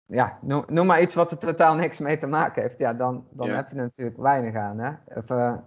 [0.05, 2.79] ja, noem, noem, maar iets wat er totaal niks mee te maken heeft.
[2.79, 3.55] Ja, dan, dan Ja.
[3.55, 4.91] heb je er natuurlijk weinig aan, hè.
[5.05, 5.57] Of, uh,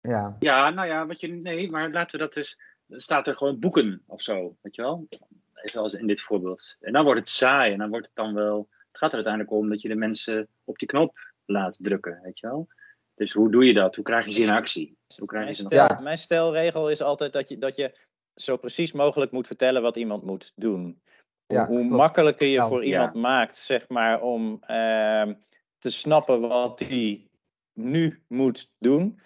[0.00, 0.36] ja.
[0.38, 1.28] ja, nou ja, wat je.
[1.28, 2.60] Nee, maar laten we dat dus.
[2.86, 5.06] Dan staat er gewoon boeken of zo, weet je wel?
[5.54, 6.76] Even als in dit voorbeeld.
[6.80, 8.68] En dan wordt het saai en dan wordt het dan wel.
[8.70, 12.38] Het gaat er uiteindelijk om dat je de mensen op die knop laat drukken, weet
[12.38, 12.68] je wel?
[13.16, 13.96] Dus hoe doe je dat?
[13.96, 14.96] Hoe krijg je ze in actie?
[15.16, 17.94] Hoe krijg je Mijn, ze stel, mijn stelregel is altijd dat je, dat je
[18.34, 20.82] zo precies mogelijk moet vertellen wat iemand moet doen.
[20.82, 21.90] Hoe, Ja, hoe klopt.
[21.90, 22.86] makkelijker je Nou, voor ja.
[22.86, 25.34] iemand maakt, zeg maar, om ehm,
[25.78, 27.28] te snappen wat hij
[27.72, 29.20] nu moet doen,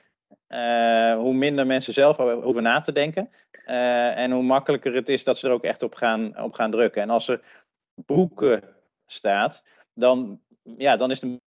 [0.46, 3.30] eh, hoe minder mensen zelf over na te denken.
[3.64, 6.70] Eh, en hoe makkelijker het is dat ze er ook echt op gaan, op gaan
[6.70, 7.02] drukken.
[7.02, 8.62] En als er boeken
[9.06, 11.40] staat, dan, ja, dan is het een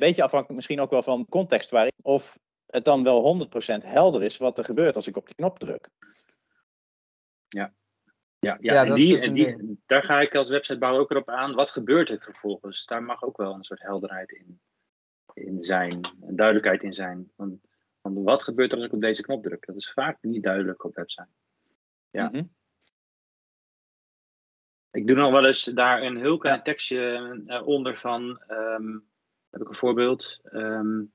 [0.00, 1.92] beetje afhankelijk misschien ook wel van context waarin.
[2.02, 3.48] Of het dan wel
[3.82, 5.88] 100% helder is wat er gebeurt als ik op die knop druk.
[7.48, 7.72] Ja,
[8.38, 11.28] ja, Ja, en, dat die, is en die, daar ga ik als websitebouwer ook erop
[11.28, 11.54] aan.
[11.54, 12.84] Wat gebeurt er vervolgens?
[12.84, 14.60] Daar mag ook wel een soort helderheid in,
[15.34, 17.30] in zijn, een duidelijkheid in zijn.
[17.36, 17.60] Van,
[18.02, 19.66] van wat gebeurt er als ik op deze knop druk?
[19.66, 21.28] Dat is vaak niet duidelijk op website.
[22.10, 22.28] Ja.
[22.28, 22.44] Mhm.
[24.90, 26.62] Ik doe nog wel eens daar een heel klein Ja.
[26.62, 29.09] tekstje uh, onder van, um,
[29.50, 30.40] heb ik een voorbeeld.
[30.52, 31.12] Um,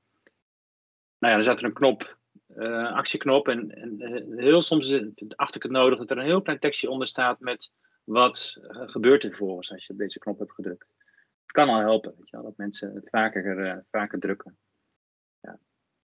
[1.19, 2.17] nou ja, er zat er een knop,
[2.57, 3.47] uh, actieknop.
[3.47, 4.99] En, en uh, heel soms
[5.35, 7.71] acht ik het nodig dat er een heel klein tekstje onder staat met
[8.03, 10.87] wat uh, gebeurt er vervolgens als je op deze knop hebt gedrukt.
[11.41, 14.57] Het kan al helpen, weet je wel, dat mensen het vaker, uh, vaker drukken.
[15.39, 15.59] Ja.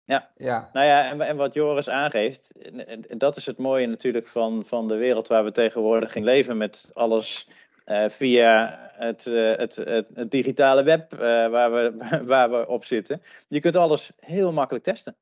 [0.04, 0.30] Ja.
[0.36, 4.28] ja, nou ja, en, en, wat Joris aangeeft, en, en, dat is het mooie natuurlijk
[4.28, 7.48] van, van de wereld waar we tegenwoordig in leven met alles
[7.86, 12.86] uh, via het, uh, het, het, het, digitale web uh, waar, we, waar we op
[12.86, 13.22] zitten.
[13.48, 15.16] Je kunt alles heel makkelijk testen.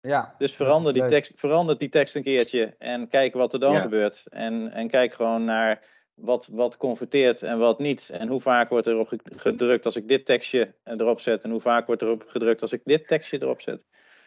[0.00, 3.72] Ja, dus verander die, tekst, verander die tekst een keertje en kijk wat er dan
[3.72, 3.80] ja.
[3.80, 4.26] gebeurt.
[4.30, 5.82] En, en kijk gewoon naar
[6.14, 8.10] wat, wat converteert en wat niet.
[8.12, 11.44] En hoe vaak wordt erop gedrukt als ik dit tekstje erop zet.
[11.44, 13.84] En hoe vaak wordt erop gedrukt als ik dit tekstje erop zet.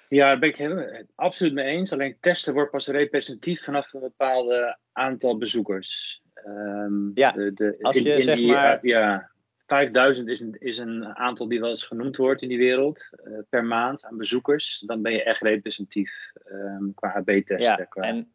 [0.10, 1.94] Ja, daar ben ik het absoluut mee eens.
[1.94, 6.22] Alleen testen wordt pas representatief vanaf een bepaald aantal bezoekers.
[6.48, 8.76] Um, ja, de, de, als je in, in zeg die, maar...
[8.76, 9.30] Uh, ja,
[9.70, 13.38] 5000 is een, is een aantal die wel eens genoemd wordt in die wereld uh,
[13.50, 14.84] per maand aan bezoekers.
[14.86, 16.12] Dan ben je echt representatief
[16.52, 17.78] um, qua AB-testen.
[17.78, 18.34] Ja, qua, en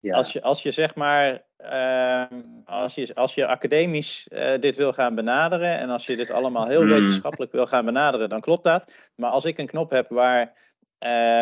[0.00, 0.16] ja.
[0.16, 2.24] als, je, als je zeg maar, uh,
[2.64, 6.66] als, je, als je academisch uh, dit wil gaan benaderen en als je dit allemaal
[6.66, 6.90] heel Hmm.
[6.90, 8.92] wetenschappelijk wil gaan benaderen, dan klopt dat.
[9.14, 10.64] Maar als ik een knop heb waar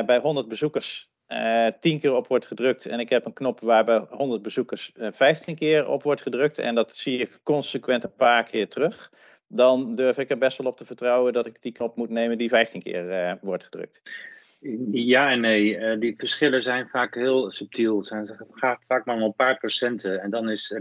[0.06, 3.84] bij 100 bezoekers uh, 10 keer op wordt gedrukt en ik heb een knop waar
[3.84, 8.14] bij 100 bezoekers uh, 15 keer op wordt gedrukt en dat zie ik consequent een
[8.14, 9.12] paar keer terug,
[9.48, 12.38] dan durf ik er best wel op te vertrouwen dat ik die knop moet nemen
[12.38, 14.02] die 15 keer uh, wordt gedrukt.
[14.90, 17.96] Ja en nee, die verschillen zijn vaak heel subtiel.
[17.96, 18.36] Het zijn
[18.86, 20.20] vaak maar een paar procenten.
[20.20, 20.74] En dan is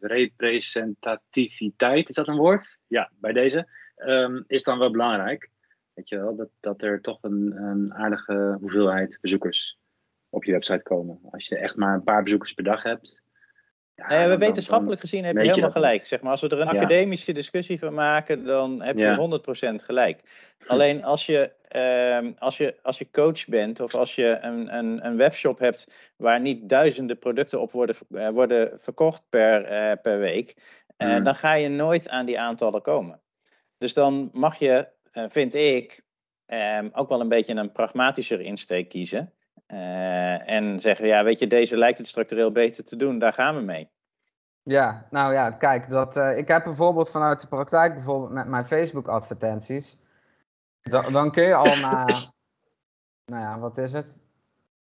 [0.00, 2.78] representativiteit, is dat een woord?
[2.86, 3.68] Ja, bij deze.
[3.96, 5.50] Um, is dan wel belangrijk.
[5.96, 9.78] Weet je wel, dat, dat er toch een, een aardige hoeveelheid bezoekers
[10.28, 11.18] op je website komen.
[11.30, 13.24] Als je echt maar een paar bezoekers per dag hebt,
[13.94, 16.06] Ja, Nee, we wetenschappelijk gezien heb je helemaal dat gelijk.
[16.06, 16.72] Zeg maar, als we er een Ja.
[16.72, 19.16] academische discussie van maken, dan heb je Ja.
[19.16, 20.20] 100% gelijk.
[20.66, 25.06] Alleen als je, ehm, als, je, als je coach bent of als je een, een,
[25.06, 30.18] een webshop hebt waar niet duizenden producten op worden, eh, worden verkocht per, eh, per
[30.18, 30.56] week,
[30.96, 31.24] eh, Mm.
[31.24, 33.20] dan ga je nooit aan die aantallen komen.
[33.78, 34.88] Dus dan mag je,
[35.28, 36.04] vind ik,
[36.46, 39.32] ehm, ook wel een beetje een pragmatischer insteek kiezen.
[39.66, 43.56] Eh, en zeggen, ja, weet je, deze lijkt het structureel beter te doen, daar gaan
[43.56, 43.90] we mee.
[44.62, 48.64] Ja, nou ja, kijk, dat, eh, ik heb bijvoorbeeld vanuit de praktijk, bijvoorbeeld met mijn
[48.64, 50.00] Facebook-advertenties,
[50.82, 52.04] da- dan kun je al na,
[53.24, 54.24] nou ja, wat is het?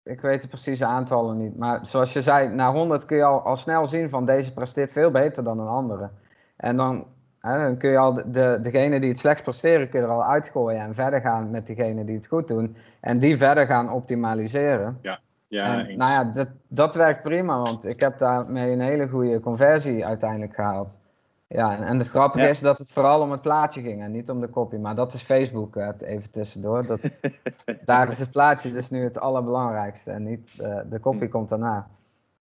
[0.03, 3.41] Ik weet de precieze aantallen niet, maar zoals je zei, na 100 kun je al,
[3.41, 6.11] al snel zien van deze presteert veel beter dan een andere.
[6.57, 7.07] En dan,
[7.55, 10.25] dan kun je al de, de, degene die het slechts presteren, kun je er al
[10.25, 12.77] uitgooien en verder gaan met degene die het goed doen.
[13.01, 14.99] En die verder gaan optimaliseren.
[15.03, 15.99] Ja, en, eens.
[15.99, 20.55] nou ja, dat, dat werkt prima, want ik heb daarmee een hele goede conversie uiteindelijk
[20.55, 21.01] gehaald.
[21.49, 22.51] Ja, en, en het grappige Ja.
[22.51, 24.77] is dat het vooral om het plaatje ging en niet om de copy.
[24.77, 26.87] Maar dat is Facebook, even tussendoor.
[26.87, 27.01] Dat,
[27.85, 31.89] daar is het plaatje dus nu het allerbelangrijkste en niet eh, de copy komt daarna.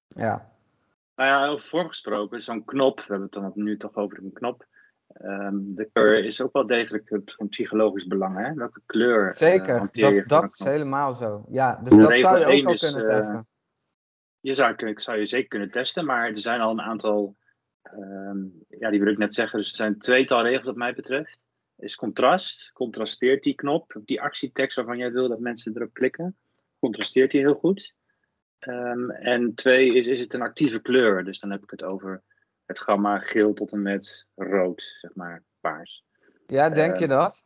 [0.07, 0.49] Ja,
[1.15, 4.33] Nou ja, over vorm gesproken, zo'n knop, we hebben het dan nu toch over een
[4.33, 4.65] knop.
[5.15, 8.53] Ehm, de kleur is ook wel degelijk van psychologisch belang, hè?
[8.53, 9.79] Welke kleur eh, zeker.
[9.91, 11.45] dat dat is helemaal zo.
[11.49, 13.47] Ja, dus dat zou je ook al is, kunnen eh, testen.
[14.39, 17.35] Je zou, zou je zeker kunnen testen, maar er zijn al een aantal,
[17.81, 18.37] ehm,
[18.69, 21.39] ja, die wil ik net zeggen, dus er zijn tweetal regels wat mij betreft.
[21.77, 26.35] Is contrast, contrasteert die knop, die actietekst waarvan jij wil dat mensen erop klikken,
[26.79, 27.95] contrasteert die heel goed.
[28.59, 32.23] Ehm, en twee, is, is het een actieve kleur, dus dan heb ik het over
[32.65, 36.03] het gamma geel tot en met rood, zeg maar, paars.
[36.47, 37.45] Ja, denk je dat?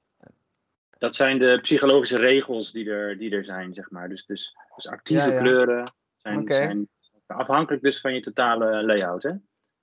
[0.98, 4.10] Dat zijn de psychologische regels die er, die er zijn, zeg maar.
[4.10, 5.40] Dus, dus, dus actieve Ja, ja.
[5.40, 6.90] kleuren zijn, zijn
[7.28, 9.32] afhankelijk dus van je totale layout, hè?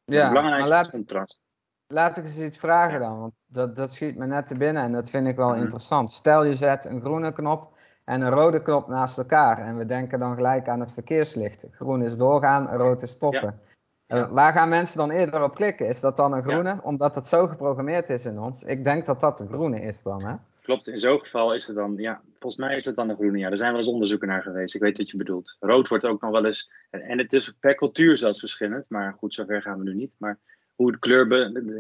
[0.05, 1.51] Ja, belangrijkste laat, contrast.
[1.87, 4.93] Laat ik eens iets vragen dan, want dat, dat schiet me net te binnen en
[4.93, 5.61] dat vind ik wel Mhm.
[5.61, 6.13] interessant.
[6.13, 10.19] Stel je zet een groene knop en een rode knop naast elkaar en we denken
[10.19, 11.67] dan gelijk aan het verkeerslicht.
[11.71, 13.61] Groen is doorgaan, rood is stoppen.
[13.65, 13.75] Ja.
[14.07, 15.87] Eh, waar gaan mensen dan eerder op klikken?
[15.87, 16.81] Is dat dan een groene?
[16.83, 18.63] Omdat het zo geprogrammeerd is in ons.
[18.63, 20.35] Ik denk dat dat de groene is dan, hè?
[20.63, 23.39] Klopt, in zo'n geval is het dan, ja, volgens mij is het dan een groene.
[23.39, 24.75] Ja, er zijn wel eens onderzoeken naar geweest.
[24.75, 25.57] Ik weet wat je bedoelt.
[25.61, 29.35] Rood wordt ook nog wel eens, en, het is per cultuur zelfs verschillend, maar goed,
[29.35, 30.13] zover gaan we nu niet.
[30.19, 30.39] Maar
[30.75, 31.29] hoe de kleur,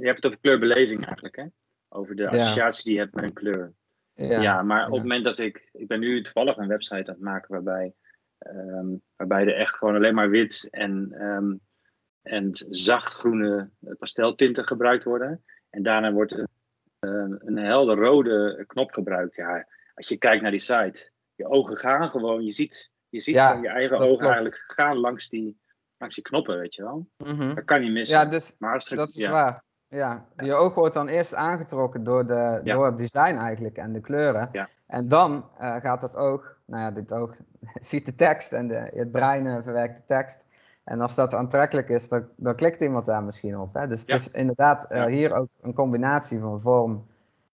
[0.00, 1.44] je hebt het over kleurbeleving eigenlijk, hè?
[1.88, 2.28] Over de Ja.
[2.28, 3.72] associatie die je hebt met een kleur.
[4.14, 4.94] Ja, maar op ja.
[4.94, 7.94] het moment dat ik, ik ben nu toevallig een website aan het maken waarbij,
[8.38, 8.86] ehm,
[9.16, 11.54] waarbij er echt gewoon alleen maar wit en, ehm,
[12.26, 15.44] en zachtgroene pasteltinten gebruikt worden.
[15.70, 16.48] En daarna wordt een,
[16.98, 19.34] eh, een helder rode knop gebruikt.
[19.36, 23.34] Ja, als je kijkt naar die site, je ogen gaan gewoon, je ziet, je ziet
[23.34, 24.32] Ja, je eigen dat ogen klopt.
[24.34, 25.60] eigenlijk gaan langs die,
[25.98, 27.06] langs die knoppen, weet je wel.
[27.16, 27.54] Mhm.
[27.54, 28.18] Dat kan niet missen.
[28.18, 29.64] Ja, dus maar als er- dat is ja, waar.
[29.88, 32.74] Ja, je oog wordt dan eerst aangetrokken door, de, Ja.
[32.74, 34.48] door het design eigenlijk en de kleuren.
[34.52, 34.66] Ja.
[34.86, 37.36] En dan eh, gaat het oog, nou ja, dit oog
[37.90, 40.45] ziet de tekst en de, het brein verwerkt de tekst.
[40.86, 43.74] En als dat aantrekkelijk is, dan, dan klikt iemand daar misschien op.
[43.74, 43.86] Hè?
[43.86, 44.12] Dus Ja.
[44.14, 45.06] het is inderdaad eh, Ja.
[45.08, 47.06] hier ook een combinatie van vorm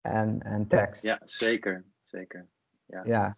[0.00, 1.02] en, en tekst.
[1.02, 2.46] ja, zeker, zeker.
[2.86, 3.02] ja.
[3.04, 3.36] Ja.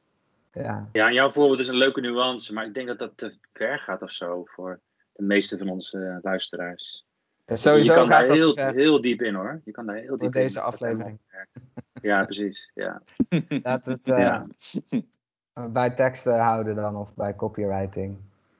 [0.92, 3.78] Ja, en jouw voorbeeld is een leuke nuance, maar ik denk dat dat te ver
[3.78, 4.80] gaat of zo voor
[5.12, 7.06] de meeste van onze eh, luisteraars.
[7.44, 9.60] Dus sowieso je kan gaat daar heel, ver heel diep in hoor.
[9.64, 10.40] Je kan daar heel diep in.
[10.42, 11.18] deze aflevering.
[12.02, 12.70] Ja, precies.
[12.74, 13.02] Ja.
[13.28, 14.46] We het eh, Ja.
[15.70, 18.18] bij teksten houden dan of bij copywriting.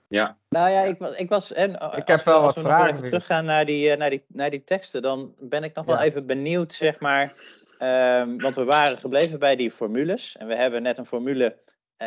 [0.09, 0.39] Ja.
[0.49, 1.53] Nou ja, ik, ik was.
[1.53, 3.11] En, als heb we- wel als wat we vragen even voor je.
[3.11, 6.27] teruggaan naar die, eh, naar, die, naar die teksten, dan ben ik nog wel even
[6.27, 7.33] benieuwd, zeg maar.
[7.79, 10.37] ehm, want we waren gebleven bij die formules.
[10.37, 11.59] En we hebben net een formule.
[11.97, 12.07] eh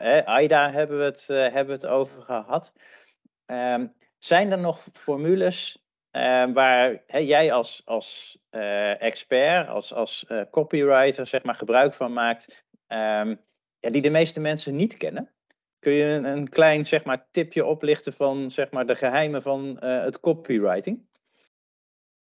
[0.00, 2.72] hè, AIDA hebben we het, eh, hebben we het over gehad.
[3.46, 3.86] Ehm,
[4.18, 10.40] zijn er nog formules eh, waar hè, jij als, als eh, expert, als, als eh,
[10.50, 13.34] copywriter, zeg maar, gebruik van maakt, ehm,
[13.78, 15.30] ja, die de meeste mensen niet kennen?
[15.86, 20.02] Kun je een, klein zeg maar, tipje oplichten van zeg maar, de geheimen van eh,
[20.02, 21.00] het copywriting?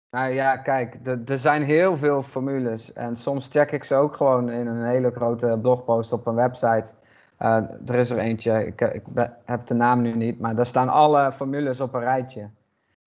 [0.10, 2.94] Nou ja, kijk, er- zijn heel veel formules.
[2.94, 6.94] En soms check ik ze ook gewoon in een hele grote blogpost op een website.
[7.38, 9.04] Eh, er is er eentje, ik, ik
[9.46, 12.50] heb de naam nu niet, maar daar staan alle formules op een rijtje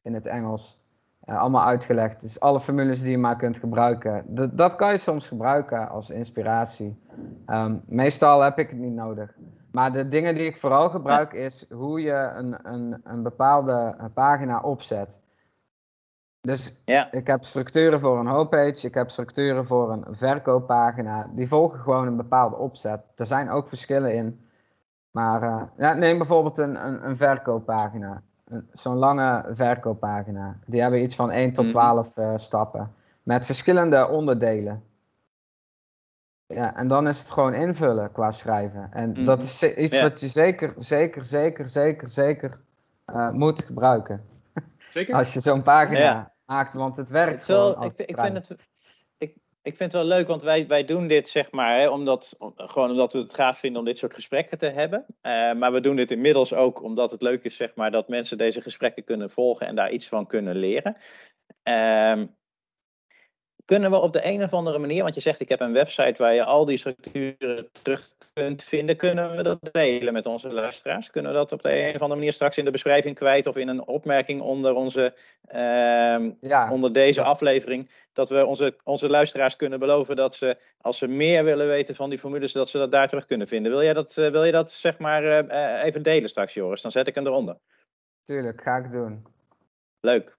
[0.03, 0.85] in het Engels.
[1.21, 2.21] Eh, allemaal uitgelegd.
[2.21, 4.25] Dus alle formules die je maar kunt gebruiken.
[4.53, 6.99] Dat kan je soms gebruiken als inspiratie.
[7.47, 9.35] Ehm, meestal heb ik het niet nodig.
[9.77, 14.61] Maar de dingen die ik vooral gebruik is hoe je een, een, een bepaalde pagina
[14.61, 15.21] opzet.
[16.41, 17.13] Dus Ja.
[17.13, 21.31] ik heb structuren voor een homepage, ik heb structuren voor een verkooppagina.
[21.35, 23.01] Die volgen gewoon een bepaalde opzet.
[23.17, 24.41] Er zijn ook verschillen in.
[25.11, 28.23] Maar eh, ja, neem bijvoorbeeld een, een, een verkooppagina.
[28.45, 30.57] een- zo'n lange verkooppagina.
[30.67, 31.73] Die hebben iets van 1 tot Mhm.
[31.75, 32.93] 12 eh, stappen.
[33.23, 34.83] Met verschillende onderdelen.
[36.49, 38.89] Ja, en dan is het gewoon invullen qua schrijven.
[38.93, 39.25] En Mhm.
[39.25, 40.03] dat is iets Ja.
[40.03, 42.61] wat je zeker, zeker, zeker, zeker, zeker
[43.05, 44.25] eh, moet gebruiken.
[44.79, 45.15] Zeker?
[45.15, 46.33] Als je zo'n pagina Ja.
[46.47, 47.85] maakt, want het werkt Het is wel- gewoon.
[47.97, 48.51] ik, ik, vind het,
[49.19, 52.35] ik, ik vind het wel leuk, want wij, wij doen dit zeg maar, hè, omdat,
[52.39, 55.05] om- gewoon omdat we het gaaf vinden om dit soort gesprekken te hebben.
[55.21, 58.39] Eh, maar we doen dit inmiddels ook omdat het leuk is zeg maar, dat mensen
[58.39, 60.97] deze gesprekken kunnen volgen en daar iets van kunnen leren.
[61.63, 62.27] Ehm,
[63.67, 66.23] kunnen we op de een of andere manier, want je zegt ik heb een website
[66.23, 71.11] waar je al die structuren terug kunt vinden, kunnen we dat delen met onze luisteraars?
[71.11, 73.57] Kunnen we dat op de een of andere manier straks in de beschrijving kwijt of
[73.57, 75.15] in een opmerking onder, onze,
[75.47, 80.99] ehm, Ja, onder deze aflevering, dat we onze, onze luisteraars kunnen beloven dat ze, als
[80.99, 83.73] ze meer willen weten van die formules, dat ze dat daar terug kunnen vinden.
[83.73, 86.83] Wil jij dat, eh, wil je dat zeg maar eh, eh, even delen straks, Joris?
[86.83, 87.59] Dan zet ik hem eronder.
[88.23, 89.27] tuurlijk, ga ik doen.
[90.01, 90.36] Leuk.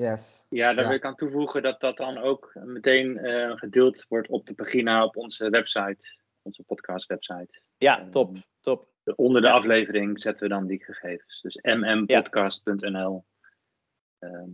[0.00, 0.46] Yes.
[0.48, 0.88] Ja, daar Ja.
[0.88, 5.04] wil ik aan toevoegen dat dat dan ook meteen eh, gedeeld wordt op de pagina
[5.04, 7.60] op onze website, onze podcast website.
[7.76, 8.88] Ja, top, top.
[9.16, 9.52] Onder de Ja.
[9.54, 11.40] aflevering zetten we dan die gegevens.
[11.40, 13.24] Dus mmpodcast.nl.
[14.18, 14.50] Ehm,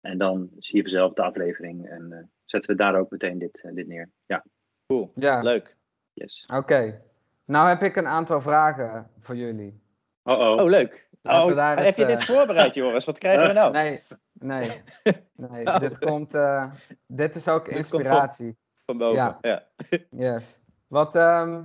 [0.00, 3.60] en dan zie je vanzelf de aflevering en eh, zetten we daar ook meteen dit,
[3.62, 4.10] eh, dit neer.
[4.26, 4.44] Ja,
[4.86, 5.10] Cool.
[5.14, 5.76] Ja, Leuk.
[6.12, 6.46] yes.
[6.54, 7.02] oké.
[7.44, 9.80] Nou heb ik een aantal vragen voor jullie.
[10.22, 10.60] Oh oh.
[10.60, 11.08] Oh, leuk.
[11.22, 13.04] Oh, heb je dit voorbereid, Joris?
[13.04, 13.72] Wat krijgen we nou?
[13.72, 14.02] Nee,
[14.38, 14.70] nee,
[15.50, 15.66] nee.
[15.66, 15.78] Oh.
[15.78, 16.72] Dit komt, eh,
[17.06, 18.56] dit is ook Dit komt inspiratie.
[18.84, 19.16] Van boven.
[19.22, 19.38] Ja.
[19.40, 19.62] Ja.
[20.10, 20.64] Yes.
[20.86, 21.64] Wat, ehm,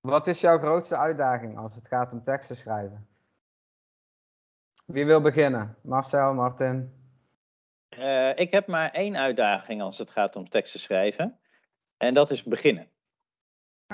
[0.00, 3.08] wat is jouw grootste uitdaging als het gaat om teksten schrijven?
[4.86, 5.76] Wie wil beginnen?
[5.82, 6.92] Marcel, Martin?
[7.88, 11.38] Eh, ik heb maar één uitdaging als het gaat om teksten schrijven.
[11.96, 12.88] En dat is beginnen.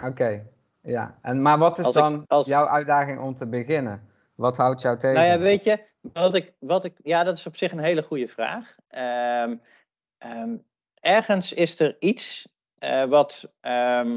[0.03, 0.47] Oké,
[0.81, 1.19] ja.
[1.23, 4.09] En, maar wat is Als ik- dan als- jouw uitdaging om te beginnen?
[4.35, 5.15] Wat houdt jou tegen?
[5.17, 8.03] Nou ja, weet je, wat ik, wat ik, ja, dat is op zich een hele
[8.03, 8.77] goede vraag.
[8.89, 9.57] Ehm,
[10.19, 10.57] ehm,
[11.01, 14.13] ergens is er iets eh, wat, ehm,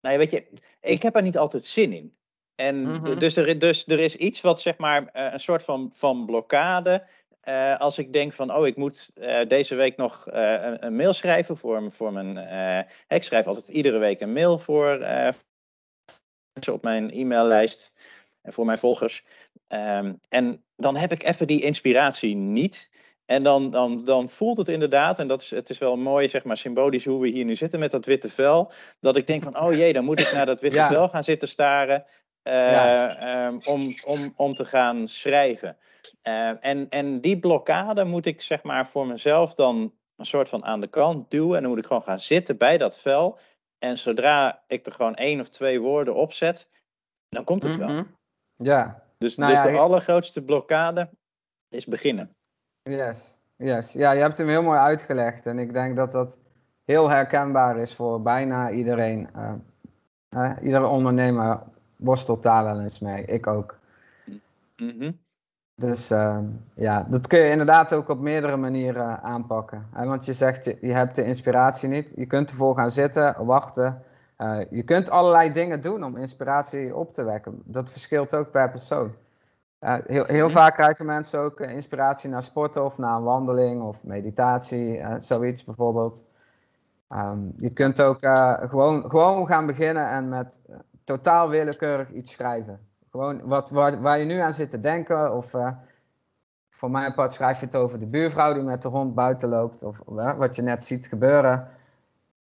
[0.00, 0.46] nou ja, weet je,
[0.80, 2.16] ik heb er niet altijd zin in.
[2.54, 3.18] En Mhm.
[3.18, 7.06] dus, er, dus er is iets wat zeg maar eh, een soort van, van blokkade.
[7.40, 9.10] eh, als ik denk van, oh, ik moet
[9.48, 12.36] deze week nog een, een mail schrijven voor, voor mijn.
[13.08, 14.98] ik schrijf altijd iedere week een mail voor
[16.52, 17.92] mensen op mijn e-maillijst
[18.42, 19.24] en voor mijn volgers.
[20.28, 22.90] En dan heb ik even die inspiratie niet.
[23.24, 26.44] En dan, dan, dan voelt het inderdaad, en dat is, het is wel mooi, zeg
[26.44, 28.72] maar, symbolisch hoe we hier nu zitten met dat witte vel.
[29.00, 30.88] Dat ik denk van, oh jee, dan moet ik naar dat witte Ja.
[30.88, 32.04] vel gaan zitten staren.
[32.42, 33.16] eh, Ja.
[33.16, 35.76] ehm, om, om, om te gaan schrijven.
[36.22, 40.64] Eh, en, en die blokkade moet ik, zeg maar, voor mezelf dan een soort van
[40.64, 41.54] aan de kant duwen.
[41.56, 43.38] En dan moet ik gewoon gaan zitten bij dat vel.
[43.78, 46.70] En zodra ik er gewoon één of twee woorden op zet,
[47.28, 47.88] dan komt het wel.
[47.88, 48.04] Mhm.
[48.56, 51.10] Ja, Dus, Nou dus ja, de allergrootste blokkade
[51.68, 52.36] is beginnen.
[52.82, 53.38] yes.
[53.56, 53.92] yes.
[53.92, 55.46] Ja, je hebt hem heel mooi uitgelegd.
[55.46, 56.38] En ik denk dat dat
[56.84, 59.28] heel herkenbaar is voor bijna iedereen.
[60.28, 61.62] Eh, iedere ondernemer
[61.96, 63.24] worstelt daar wel eens mee.
[63.24, 63.78] Ik ook.
[64.76, 65.12] Mhm.
[65.74, 66.38] Dus eh,
[66.74, 69.86] ja, dat kun je inderdaad ook op meerdere manieren aanpakken.
[69.92, 70.06] Hè?
[70.06, 72.12] Want je zegt, je, je hebt de inspiratie niet.
[72.16, 74.02] Je kunt ervoor gaan zitten, wachten.
[74.36, 77.62] Eh, je kunt allerlei dingen doen om inspiratie op te wekken.
[77.64, 79.14] Dat verschilt ook per persoon.
[79.78, 83.82] Eh, heel, heel vaak krijgen mensen ook eh, inspiratie naar sporten of naar een wandeling
[83.82, 86.24] of meditatie, zoiets bijvoorbeeld.
[87.08, 88.18] Ehm, je kunt ook
[88.70, 90.60] gewoon, gewoon gaan beginnen en met
[91.04, 92.80] totaal willekeurig iets schrijven.
[93.10, 95.34] Gewoon wat, waar, waar je nu aan zit te denken.
[95.34, 95.54] Of
[96.68, 99.82] voor mijn part schrijf je het over de buurvrouw die met de hond buiten loopt.
[99.82, 100.00] Of
[100.36, 101.68] wat je net ziet gebeuren.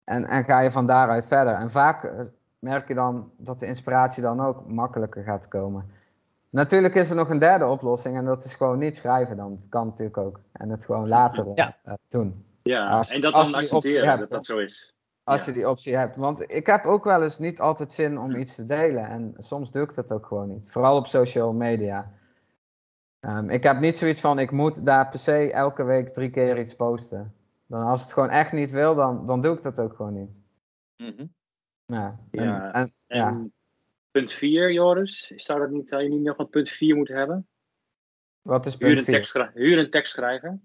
[0.07, 1.53] En, en ga je van daaruit verder.
[1.53, 2.19] En vaak eh,
[2.59, 5.85] merk je dan dat de inspiratie dan ook makkelijker gaat komen.
[6.49, 8.17] Natuurlijk is er nog een derde oplossing.
[8.17, 9.55] En dat is gewoon niet schrijven dan.
[9.55, 10.39] Dat kan natuurlijk ook.
[10.51, 11.75] En het gewoon later eh, Ja.
[12.07, 12.45] doen.
[12.63, 14.95] Ja, Als- en dat dan je die optie accepteren hebt, dat dat zo is.
[15.23, 15.47] Als Ja.
[15.47, 16.15] je die optie hebt.
[16.15, 18.35] Want ik heb ook wel eens niet altijd zin om Hm.
[18.39, 19.03] iets te delen.
[19.09, 20.71] En soms doe ik dat ook gewoon niet.
[20.71, 22.11] Vooral op social media.
[23.19, 26.59] Ehm, ik heb niet zoiets van, ik moet daar per se elke week drie keer
[26.59, 27.33] iets posten.
[27.67, 30.43] Dan als het gewoon echt niet wil, dan, dan doe ik dat ook gewoon niet.
[30.97, 31.25] Mhm.
[31.85, 33.45] Ja, en, Ja, en- En ja.
[34.11, 37.47] punt 4, Joris, zou, dat niet, zou je niet nog een punt 4 moeten hebben?
[38.41, 39.13] wat is Huur punt een, 4?
[39.13, 40.59] tekst, schri- huur een tekstschrijver.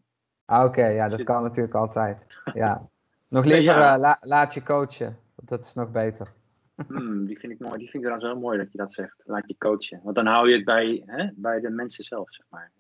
[0.45, 2.27] Ah, Oké, ja, dat kan natuurlijk altijd.
[2.55, 2.89] Ja.
[3.29, 3.95] Nog liever ja.
[3.95, 5.19] eh, la- laat je coachen.
[5.35, 6.33] Dat is nog beter.
[6.87, 7.79] Hmm, die vind ik mooi.
[7.79, 9.23] Die vind ik trouwens wel mooi dat je dat zegt.
[9.25, 10.01] Laat je coachen.
[10.03, 12.73] Want dan hou je het bij, hè, bij de mensen zelf, zeg maar.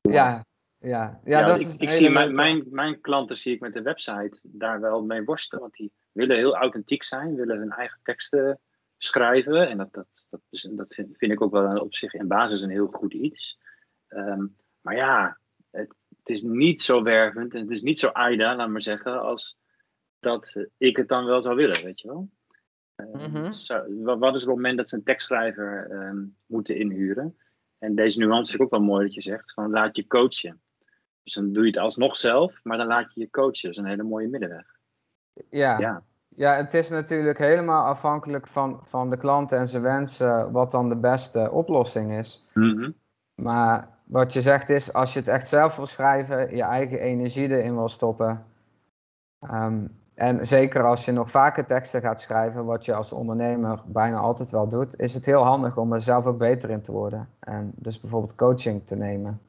[0.00, 0.44] Ja,
[0.86, 1.20] ja.
[1.24, 3.82] ja, Ja, dat ik, is ik zie mijn, mijn, mijn klanten zie ik met de
[3.82, 5.62] website daar wel mee worstelen.
[5.62, 8.60] Want die willen heel authentiek zijn, willen hun eigen teksten
[8.96, 9.68] schrijven.
[9.68, 12.60] En dat, dat, dat, is, dat vind, vind ik ook wel op zich in basis
[12.60, 13.58] een heel goed iets.
[14.08, 14.46] Ehm,
[14.80, 15.38] maar ja,
[15.70, 19.22] het, het, is niet zo wervend en het is niet zo AIDA, laat maar zeggen,
[19.22, 19.58] als
[20.20, 22.30] dat ik het dan wel zou willen, weet je wel.
[23.12, 23.52] Mhm.
[23.52, 27.36] Zou- wa- wat is het moment dat ze een tekstschrijver ehm, moeten inhuren?
[27.78, 30.60] En deze nuance vind ik ook wel mooi dat je zegt, van laat je coachen.
[31.26, 33.62] Dus dan doe je het alsnog zelf, maar dan laat je je coachen.
[33.62, 34.64] Dat is een hele mooie middenweg.
[35.50, 35.78] Ja.
[35.78, 36.02] Ja.
[36.28, 40.88] Ja, het is natuurlijk helemaal afhankelijk van, van de klant en zijn wensen wat dan
[40.88, 42.46] de beste oplossing is.
[42.54, 42.90] Mhm.
[43.34, 47.48] Maar wat je zegt is, als je het echt zelf wil schrijven, je eigen energie
[47.48, 48.44] erin wil stoppen.
[49.40, 54.18] ehm, en zeker als je nog vaker teksten gaat schrijven, wat je als ondernemer bijna
[54.18, 57.28] altijd wel doet, is het heel handig om er zelf ook beter in te worden.
[57.38, 59.40] En dus bijvoorbeeld coaching te nemen.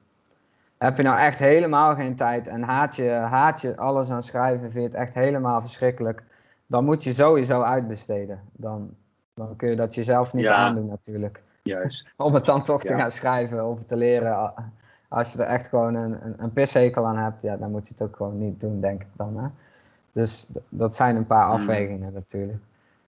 [0.77, 4.71] Heb je nou echt helemaal geen tijd en haat je, haat je alles aan schrijven,
[4.71, 6.23] vind je het echt helemaal verschrikkelijk,
[6.67, 8.39] dan moet je sowieso uitbesteden.
[8.51, 8.89] Dan,
[9.33, 10.55] dan kun je dat jezelf niet Ja.
[10.55, 12.13] aandoen natuurlijk Juist.
[12.17, 14.53] om het dan toch te gaan schrijven of te leren.
[15.07, 17.93] Als je er echt gewoon een, een, een pishekel aan hebt, ja, dan moet je
[17.93, 19.37] het ook gewoon niet doen, denk ik dan.
[19.37, 19.47] Hè?
[20.11, 21.53] Dus dat zijn een paar Mm.
[21.53, 22.59] afwegingen natuurlijk.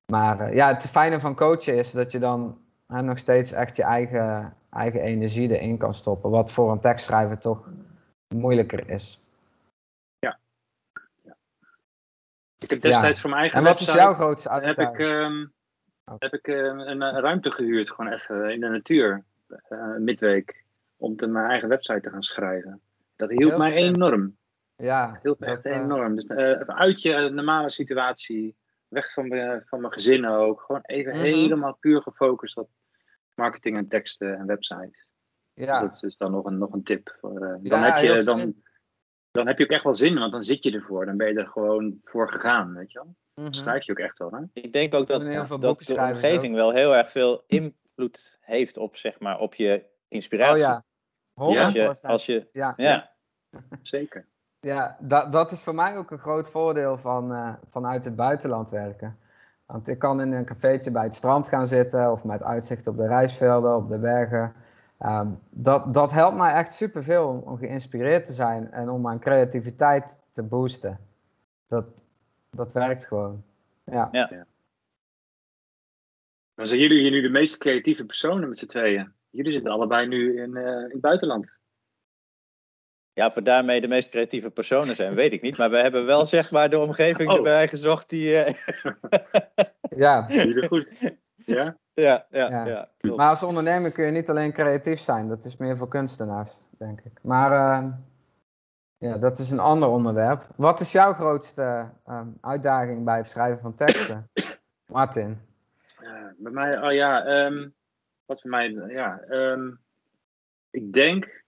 [0.05, 2.57] Maar eh, ja, het fijne van coachen is dat je dan
[2.87, 6.29] hè, nog steeds echt je eigen, eigen energie erin kan stoppen.
[6.29, 7.69] Wat voor een tekstschrijver toch
[8.35, 9.23] moeilijker is.
[12.63, 14.97] Ik heb destijds voor mijn eigen En wat is jouw grootste heb ik, uitdaging?
[15.07, 15.47] ehm,
[16.05, 16.15] Oh.
[16.17, 20.63] heb ik ehm, een eh, ruimte gehuurd, gewoon even in de natuur, eh, midweek,
[20.97, 22.81] om te mijn eigen website te gaan schrijven.
[23.15, 23.83] Dat hielp Heel mij slim.
[23.95, 24.37] enorm.
[24.75, 26.15] ja, Dat hielp dat, echt eh, enorm.
[26.15, 26.27] Dus
[26.67, 28.55] uit je normale situatie,
[28.87, 30.61] weg van, mijn- van mijn gezin ook.
[30.61, 31.21] Gewoon even Mhm.
[31.21, 32.69] helemaal puur gefocust op
[33.39, 35.09] marketing en teksten en websites.
[35.53, 35.71] ja.
[35.71, 37.17] Dus dat is dus dan nog een, nog een tip.
[37.19, 38.55] Voor, eh, dan, Ja, heb je, dan,
[39.31, 41.05] dan heb je ook echt wel zin, want dan zit je ervoor.
[41.05, 43.15] Dan ben je er gewoon voor gegaan, weet je wel.
[43.45, 43.53] Mhm.
[43.53, 44.41] Schrijf je ook echt wel, hè?
[44.53, 45.21] Ik denk ook dat,
[45.61, 50.83] dat de omgeving wel heel erg veel invloed heeft op, zeg maar, op je inspiratie.
[51.33, 51.87] Oh ja, 100%.
[51.87, 52.73] Als je, als je, ja.
[52.77, 53.11] ja.
[53.81, 54.27] Zeker.
[54.59, 58.69] Ja, dat, dat is voor mij ook een groot voordeel van eh, vanuit het buitenland
[58.69, 59.19] werken.
[59.71, 62.97] Want ik kan in een cafeetje bij het strand gaan zitten of met uitzicht op
[62.97, 64.53] de rijstvelden, op de bergen.
[64.99, 69.19] Ehm, dat, dat helpt mij echt superveel om, om geïnspireerd te zijn en om mijn
[69.19, 70.99] creativiteit te boosten.
[71.67, 72.03] Dat,
[72.49, 73.43] dat werkt gewoon.
[73.83, 74.09] Ja.
[76.55, 79.11] Dan zijn jullie hier nu de meest creatieve personen met z'n tweeën.
[79.29, 81.58] Jullie zitten allebei nu in, eh, in het buitenland.
[83.19, 85.57] Ja, we daarmee de meest creatieve personen zijn, weet ik niet.
[85.57, 87.35] Maar we hebben wel, zeg maar, de omgeving Oh.
[87.37, 88.43] erbij gezocht die...
[88.43, 88.53] eh,
[90.05, 90.25] ja.
[90.27, 90.91] Jullie goed?
[91.45, 91.77] Ja?
[91.93, 92.65] ja, ja, Ja.
[92.65, 93.15] ja.
[93.15, 97.01] Maar als ondernemer kun je niet alleen creatief zijn, dat is meer voor kunstenaars, denk
[97.01, 97.19] ik.
[97.21, 97.87] Maar eh,
[98.97, 100.47] ja, dat is een ander onderwerp.
[100.55, 104.29] Wat is jouw grootste eh, uitdaging bij het schrijven van teksten?
[104.85, 105.41] Martin.
[105.99, 107.67] Eh, bij mij, oh ja, ehm,
[108.25, 109.71] wat voor mij, ja, ehm,
[110.69, 111.43] ik denk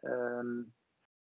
[0.00, 0.62] ehm,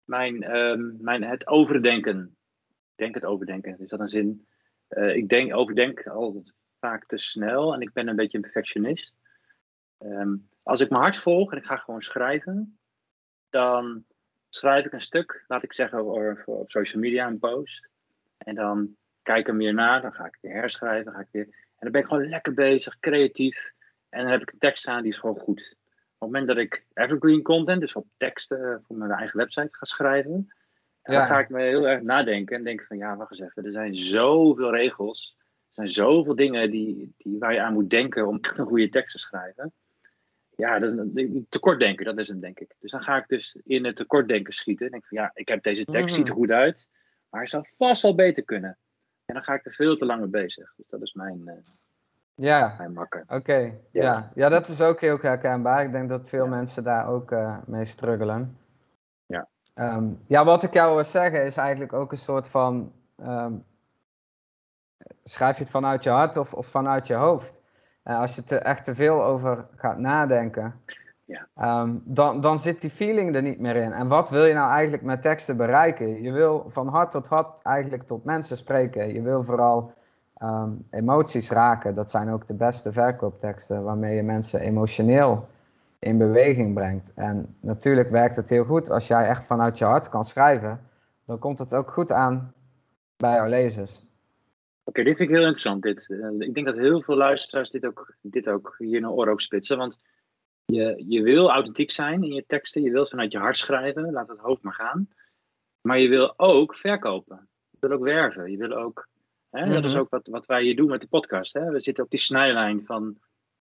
[0.04, 2.36] mijn, ehm, mijn, het overdenken.
[2.68, 4.46] Ik denk het overdenken, is dat een zin?
[4.88, 9.14] Eh, ik denk, overdenk altijd vaak te snel en ik ben een beetje een perfectionist.
[9.98, 12.78] Ehm, als ik mijn hart volg en ik ga gewoon schrijven,
[13.48, 14.04] dan
[14.48, 17.88] schrijf ik een stuk, laat ik zeggen, op, op social media een post.
[18.36, 21.62] En dan kijk ik hem weer na, dan ga ik weer herschrijven, ga ik weer
[21.82, 23.72] en dan ben ik gewoon lekker bezig, creatief.
[24.08, 25.76] En dan heb ik een tekst staan die is gewoon goed.
[26.22, 29.68] Op het moment dat ik evergreen content, dus op teksten eh, voor mijn eigen website
[29.70, 30.52] ga schrijven,
[31.02, 31.12] Ja.
[31.18, 33.72] dan ga ik me heel erg nadenken en denk van ja, wacht eens even, er
[33.72, 38.38] zijn zoveel regels, er zijn zoveel dingen die, die, waar je aan moet denken om
[38.40, 39.72] echt een goede tekst te schrijven.
[40.56, 42.74] Ja, dat is een tekortdenken, dat is hem denk ik.
[42.78, 44.86] Dus dan ga ik dus in het tekortdenken schieten.
[44.86, 46.14] En denk van ja, ik heb deze tekst, Mhm.
[46.14, 46.88] ziet er goed uit,
[47.30, 48.78] maar hij zou vast wel beter kunnen.
[49.24, 50.72] En dan ga ik er veel te lang mee bezig.
[50.76, 51.54] Dus dat is mijn, eh,
[52.34, 52.76] Ja,
[53.28, 53.54] oké.
[53.60, 53.72] Ja.
[53.90, 54.30] Ja.
[54.34, 54.48] Ja.
[54.48, 55.82] dat is ook heel herkenbaar.
[55.84, 58.56] Ik denk dat veel mensen daar ook eh, mee struggelen.
[59.26, 59.48] Ja.
[59.74, 62.92] Ehm, ja, wat ik jou wil zeggen is eigenlijk ook een soort van...
[63.16, 63.52] ehm,
[65.22, 67.60] schrijf je het vanuit je hart of, of vanuit je hoofd?
[68.02, 70.80] En als je er echt te veel over gaat nadenken,
[71.24, 71.46] Ja.
[71.54, 73.92] ehm, dan, dan zit die feeling er niet meer in.
[73.92, 76.22] En wat wil je nou eigenlijk met teksten bereiken?
[76.22, 79.14] Je wil van hart tot hart eigenlijk tot mensen spreken.
[79.14, 79.92] Je wil vooral
[80.42, 81.94] ehm, emoties raken.
[81.94, 85.48] Dat zijn ook de beste verkoopteksten waarmee je mensen emotioneel
[85.98, 87.12] in beweging brengt.
[87.14, 90.80] En natuurlijk werkt het heel goed als jij echt vanuit je hart kan schrijven.
[91.24, 92.52] Dan komt het ook goed aan
[93.16, 94.04] bij jouw lezers.
[94.84, 95.82] Oké, dit vind ik heel interessant.
[95.82, 96.10] Dit.
[96.10, 99.40] Eh, ik denk dat heel veel luisteraars dit ook, dit ook hier naar oor ook
[99.40, 99.78] spitsen.
[99.78, 99.98] Want
[100.64, 102.82] je, je wil authentiek zijn in je teksten.
[102.82, 104.12] Je wilt vanuit je hart schrijven.
[104.12, 105.08] Laat het hoofd maar gaan.
[105.80, 107.48] Maar je wil ook verkopen.
[107.70, 108.50] Je wil ook werven.
[108.50, 109.08] Je wil ook...
[109.52, 110.00] Hè, Dat is Mhm.
[110.00, 111.52] ook wat, wat wij hier doen met de podcast.
[111.52, 111.70] Hè?
[111.70, 113.18] We zitten op die snijlijn van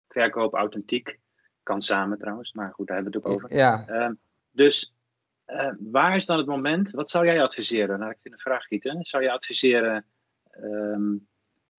[0.07, 1.19] verkoop authentiek.
[1.63, 3.55] Kan samen trouwens, maar goed, daar hebben we het ook over.
[3.57, 4.13] Ja, Ehm,
[4.51, 4.93] dus
[5.45, 7.99] eh, waar is dan het moment, wat zou jij adviseren?
[7.99, 9.03] Nou, ik vind een vraag gieten.
[9.05, 10.05] Zou je adviseren,
[10.49, 11.15] ehm,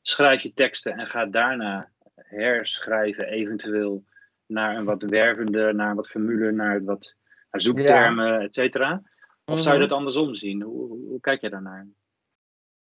[0.03, 4.05] schrijf je teksten en ga daarna herschrijven, eventueel
[4.47, 7.15] naar een wat wervende, naar een wat formule, naar wat
[7.51, 9.03] naar zoektermen, et cetera?
[9.45, 9.89] Of zou je Mhm.
[9.89, 10.63] dat andersom zien?
[10.63, 11.87] Hoe, hoe, hoe kijk je daarnaar?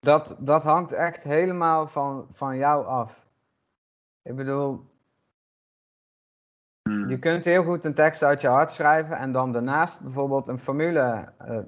[0.05, 3.27] Dat, dat hangt echt helemaal van, van jou af.
[4.21, 4.93] Ik bedoel,
[6.89, 7.09] Hmm.
[7.09, 10.57] je kunt heel goed een tekst uit je hart schrijven en dan daarnaast bijvoorbeeld een
[10.57, 11.59] formule eh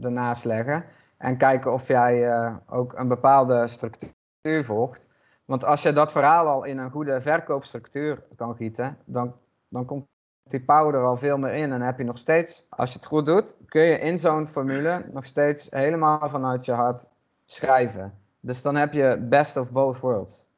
[0.00, 0.84] ernaast leggen.
[1.16, 5.14] En kijken of jij eh, ook een bepaalde structuur volgt.
[5.44, 9.34] Want als je dat verhaal al in een goede verkoopstructuur kan gieten, dan,
[9.68, 10.06] dan komt
[10.42, 11.72] die power er al veel meer in.
[11.72, 15.04] En heb je nog steeds, als je het goed doet, kun je in zo'n formule
[15.12, 17.08] nog steeds helemaal vanuit je hart
[17.44, 18.18] schrijven.
[18.40, 20.50] Dus dan heb je best of both worlds.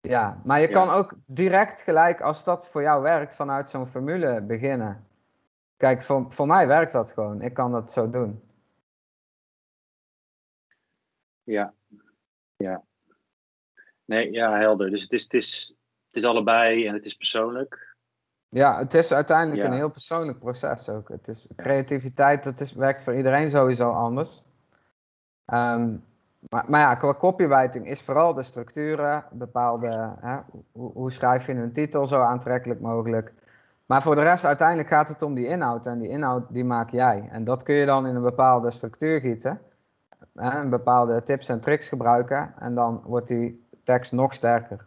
[0.00, 0.72] Ja, maar je Ja.
[0.72, 5.06] kan ook direct gelijk, als dat voor jou werkt, vanuit zo'n formule beginnen.
[5.76, 7.40] Kijk, voor, voor mij werkt dat gewoon.
[7.42, 8.42] Ik kan dat zo doen.
[11.42, 11.74] Ja,
[12.56, 12.82] ja.
[14.04, 14.90] Nee, ja, helder.
[14.90, 15.74] Dus het is, het is,
[16.06, 17.96] het is allebei en het is persoonlijk.
[18.48, 19.68] Ja, het is uiteindelijk Ja.
[19.68, 21.08] een heel persoonlijk proces ook.
[21.08, 24.44] Het is creativiteit, dat is, werkt voor iedereen sowieso anders.
[25.46, 25.96] Ehm,
[26.48, 30.38] maar, maar ja, qua copywriting is vooral de structuren, bepaalde, hè,
[30.72, 33.32] hoe, hoe schrijf je een titel zo aantrekkelijk mogelijk.
[33.86, 35.86] Maar voor de rest, uiteindelijk gaat het om die inhoud.
[35.86, 37.28] En die inhoud, die maak jij.
[37.30, 39.60] En dat kun je dan in een bepaalde structuur gieten.
[40.34, 42.54] Hè, een bepaalde tips en tricks gebruiken.
[42.58, 44.84] En dan wordt die tekst nog sterker.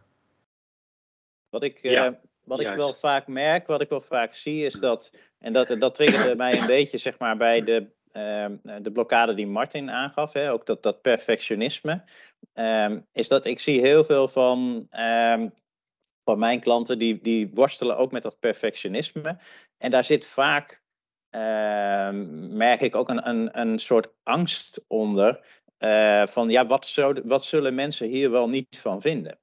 [1.49, 2.12] Wat ik, eh,
[2.43, 5.95] wat ik wel vaak merk, wat ik wel vaak zie, is dat, en dat, dat
[5.95, 7.88] triggerde mij een beetje zeg maar, bij de,
[8.82, 12.03] de blokkade die Martin aangaf, hè, ook dat, dat perfectionisme,
[12.53, 15.49] ehm, is dat ik zie heel veel van, ehm,
[16.24, 19.38] van mijn klanten die, die worstelen ook met dat perfectionisme.
[19.78, 20.82] En daar zit vaak,
[21.30, 25.45] ehm, merk ik ook een, een, een soort angst onder.
[25.78, 29.39] eh, van ja, wat, zou, wat zullen mensen hier wel niet van vinden?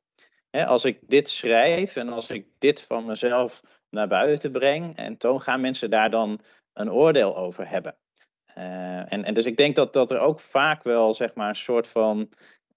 [0.50, 5.40] Als ik dit schrijf en als ik dit van mezelf naar buiten breng, en toon,
[5.42, 6.40] gaan mensen daar dan
[6.72, 7.96] een oordeel over hebben.
[8.55, 11.57] Eh, en, en dus ik denk dat, dat er ook vaak wel zeg maar een
[11.57, 12.28] soort van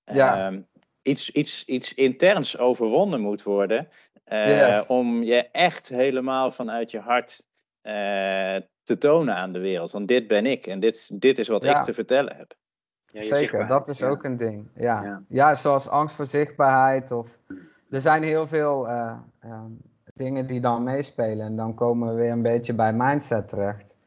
[0.05, 0.45] Ja.
[0.47, 0.61] ehm,
[1.01, 3.89] iets, iets, iets interns overwonnen moet worden.
[4.23, 4.87] eh, Yes.
[4.87, 7.45] Om je echt helemaal vanuit je hart
[7.81, 9.91] eh, te tonen aan de wereld.
[9.91, 11.77] Want dit ben ik en dit, dit is wat Ja.
[11.79, 12.53] ik te vertellen heb.
[13.05, 14.07] Ja, Zeker, dat is ja.
[14.07, 14.69] ook een ding.
[14.75, 15.03] Ja.
[15.03, 15.23] Ja.
[15.27, 15.53] Ja.
[15.53, 17.11] zoals angst voor zichtbaarheid.
[17.11, 17.39] Of,
[17.89, 19.71] er zijn heel veel eh, ehm,
[20.13, 21.45] dingen die dan meespelen.
[21.45, 23.97] En dan komen we weer een beetje bij mindset terecht.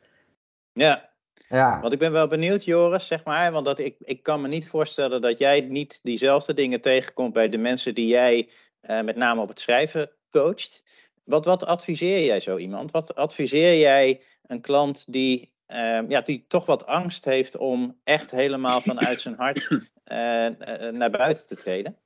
[0.73, 1.10] Ja,
[1.51, 3.53] Ja, Want ik ben wel benieuwd, Joris, zeg maar.
[3.53, 7.49] Want dat ik, ik kan me niet voorstellen dat jij niet diezelfde dingen tegenkomt bij
[7.49, 8.49] de mensen die jij
[8.81, 10.85] eh, met name op het schrijven coacht.
[11.25, 12.91] Wat, wat adviseer jij zo iemand?
[12.91, 18.31] Wat adviseer jij een klant die, eh, ja, die toch wat angst heeft om echt
[18.31, 19.69] helemaal vanuit zijn hart
[20.05, 21.97] eh, eh, naar buiten te treden?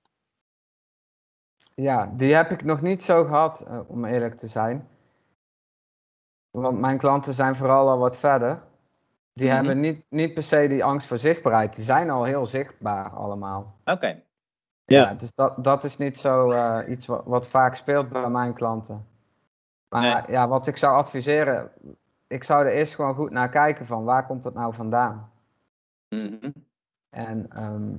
[1.75, 4.89] ja, die heb ik nog niet zo gehad, eh, om eerlijk te zijn.
[6.51, 8.63] Want mijn klanten zijn vooral al wat verder.
[9.35, 9.55] Die Mhm.
[9.57, 11.75] hebben niet, niet per se die angst voor zichtbaarheid.
[11.75, 13.77] Die zijn al heel zichtbaar allemaal.
[13.85, 14.23] Oké,
[14.85, 18.55] Ja, dus dat, dat is niet zo eh, iets wat, wat vaak speelt bij mijn
[18.55, 19.07] klanten.
[19.89, 21.71] Maar ja, wat ik zou adviseren,
[22.27, 25.31] ik zou er eerst gewoon goed naar kijken van waar komt het nou vandaan?
[26.09, 26.51] Mhm.
[27.11, 27.95] En ehm,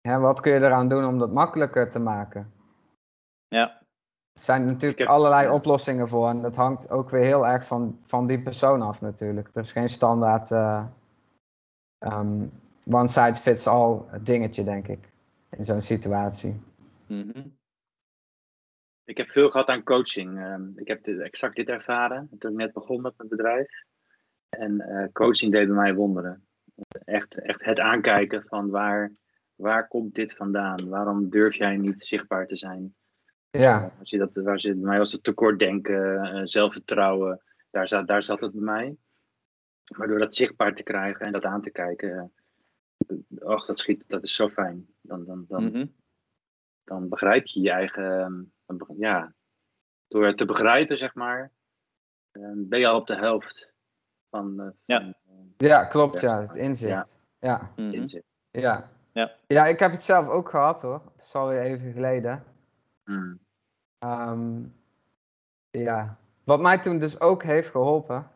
[0.00, 2.52] hè, wat kun je eraan doen om dat makkelijker te maken?
[3.48, 3.80] ja.
[4.32, 7.98] Er zijn natuurlijk heb- allerlei oplossingen voor en dat hangt ook weer heel erg van,
[8.00, 9.48] van die persoon af natuurlijk.
[9.52, 10.84] Er is geen standaard eh,
[11.98, 12.46] ehm,
[12.90, 15.08] one size fits all dingetje, denk ik,
[15.50, 16.62] in zo'n situatie.
[17.06, 17.42] Mhm.
[19.04, 20.38] Ik heb veel gehad aan coaching.
[20.38, 23.84] Ehm, ik heb dit, exact dit ervaren toen ik net begon met mijn bedrijf.
[24.48, 26.46] En eh, coaching deed bij mij wonderen.
[27.04, 29.12] Echt, echt het aankijken van waar,
[29.54, 30.88] waar komt dit vandaan?
[30.88, 32.94] Waarom durf jij niet zichtbaar te zijn?
[33.58, 37.42] Ja, Eh, als je dat, waar zit, bij mij was het tekortdenken, eh, zelfvertrouwen.
[37.70, 38.96] Daar zat, daar zat het bij mij.
[39.96, 42.32] Maar door dat zichtbaar te krijgen en dat aan te kijken.
[43.06, 44.86] eh, Och, dat schiet, dat is zo fijn.
[45.00, 45.86] Dan, dan, dan, Mhm.
[46.84, 48.20] dan begrijp je je eigen.
[48.20, 48.42] ehm,
[48.98, 49.34] Ja,
[50.08, 51.50] door het te begrijpen, zeg maar,
[52.30, 53.72] eh, ben je al op de helft
[54.30, 55.14] van, eh, Ja.
[55.26, 57.20] van ja klopt, ja, het inzicht.
[57.38, 57.72] Ja.
[57.76, 57.92] Mhm.
[57.92, 58.24] inzicht.
[58.50, 58.90] Ja.
[59.12, 59.32] Ja.
[59.46, 61.00] ja, ik heb het zelf ook gehad hoor.
[61.04, 62.44] Dat is alweer even geleden.
[63.04, 63.38] Mm.
[63.98, 64.62] Ehm,
[65.70, 68.26] ja, wat mij toen dus ook heeft geholpen.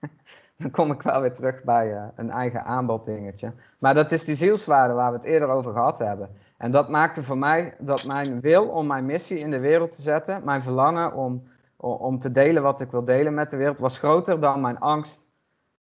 [0.56, 3.52] dan kom ik wel weer terug bij eh, een eigen aanboddingetje.
[3.78, 6.30] Maar dat is die zielswaarde waar we het eerder over gehad hebben.
[6.56, 10.02] En dat maakte voor mij dat mijn wil om mijn missie in de wereld te
[10.02, 11.42] zetten, mijn verlangen om
[11.80, 15.36] om te delen wat ik wil delen met de wereld, was groter dan mijn angst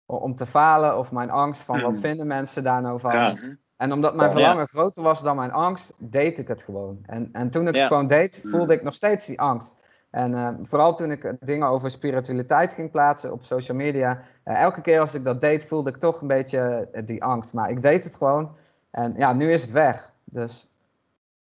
[0.05, 2.01] om te falen of mijn angst van wat Hmm.
[2.01, 3.11] vinden mensen daar nou van.
[3.11, 3.37] Ja.
[3.79, 4.33] En omdat mijn Ja.
[4.33, 6.99] verlangen groter was dan mijn angst, deed ik het gewoon.
[7.05, 7.79] En, en toen ik Ja.
[7.79, 8.51] het gewoon deed, Hmm.
[8.51, 9.87] voelde ik nog steeds die angst.
[10.11, 14.81] En eh, vooral toen ik dingen over spiritualiteit ging plaatsen op social media, eh, elke
[14.81, 17.53] keer als ik dat deed, voelde ik toch een beetje eh, die angst.
[17.53, 18.55] Maar ik deed het gewoon.
[18.91, 20.11] En ja, nu is het weg.
[20.23, 20.73] Dus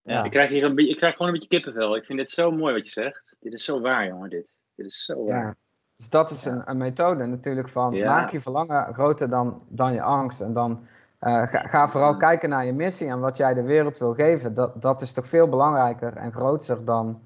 [0.02, 0.24] Ja.
[0.24, 1.96] Ik, krijg hier een, beetje- ik krijg gewoon een beetje kippenvel.
[1.96, 3.36] Ik vind dit zo mooi wat je zegt.
[3.40, 4.46] Dit is zo waar, jongen, dit.
[4.76, 5.46] Dit is zo waar.
[5.46, 5.56] Ja.
[5.98, 8.12] Dus dat is een, een methode natuurlijk van Ja.
[8.12, 10.42] maak je verlangen groter dan, dan je angst.
[10.42, 10.80] En dan
[11.26, 12.18] ga, ga vooral Ja.
[12.18, 14.54] kijken naar je missie en wat jij de wereld wil geven.
[14.54, 17.22] Dat, dat is toch veel belangrijker en groter dan,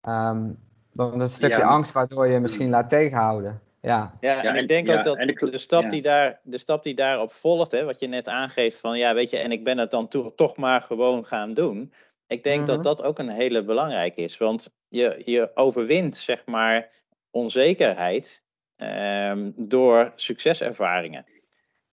[0.00, 0.50] ehm,
[0.92, 1.66] dan het stukje Ja.
[1.66, 3.60] angst waardoor je je misschien laat tegenhouden.
[3.80, 5.88] Ja, Ja, en ik denk ja, ook dat de- de, stap ja.
[5.88, 9.30] die daar, de stap die daarop volgt, hè, wat je net aangeeft van ja, weet
[9.30, 11.92] je, en ik ben het dan to- toch maar gewoon gaan doen.
[12.26, 12.66] Ik denk Mhm.
[12.66, 16.88] dat dat ook een hele belangrijke is, want je, je overwint zeg maar
[17.30, 18.42] onzekerheid
[18.76, 21.24] ehm, door succeservaringen.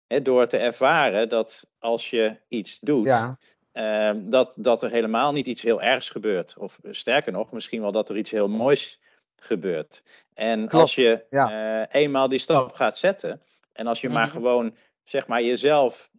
[0.09, 3.39] Hè, door te ervaren dat als je iets doet, ja,
[3.73, 6.55] ehm, dat, dat er helemaal niet iets heel ergs gebeurt.
[6.59, 9.01] Of eh, sterker nog, misschien wel dat er iets heel moois
[9.37, 10.03] gebeurt.
[10.35, 11.83] En Klopt, als je ja.
[11.91, 13.43] eh, eenmaal die stap gaat zetten,
[13.73, 14.33] en als je maar Mhm.
[14.33, 16.11] gewoon, zeg maar, jezelf,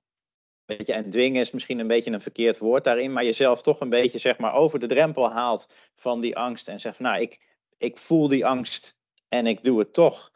[0.66, 3.80] weet je, en dwingen is misschien een beetje een verkeerd woord daarin, maar jezelf toch
[3.80, 7.22] een beetje, zeg maar, over de drempel haalt van die angst en zegt, van, nou,
[7.22, 7.40] ik,
[7.78, 10.32] ik voel die angst en ik doe het toch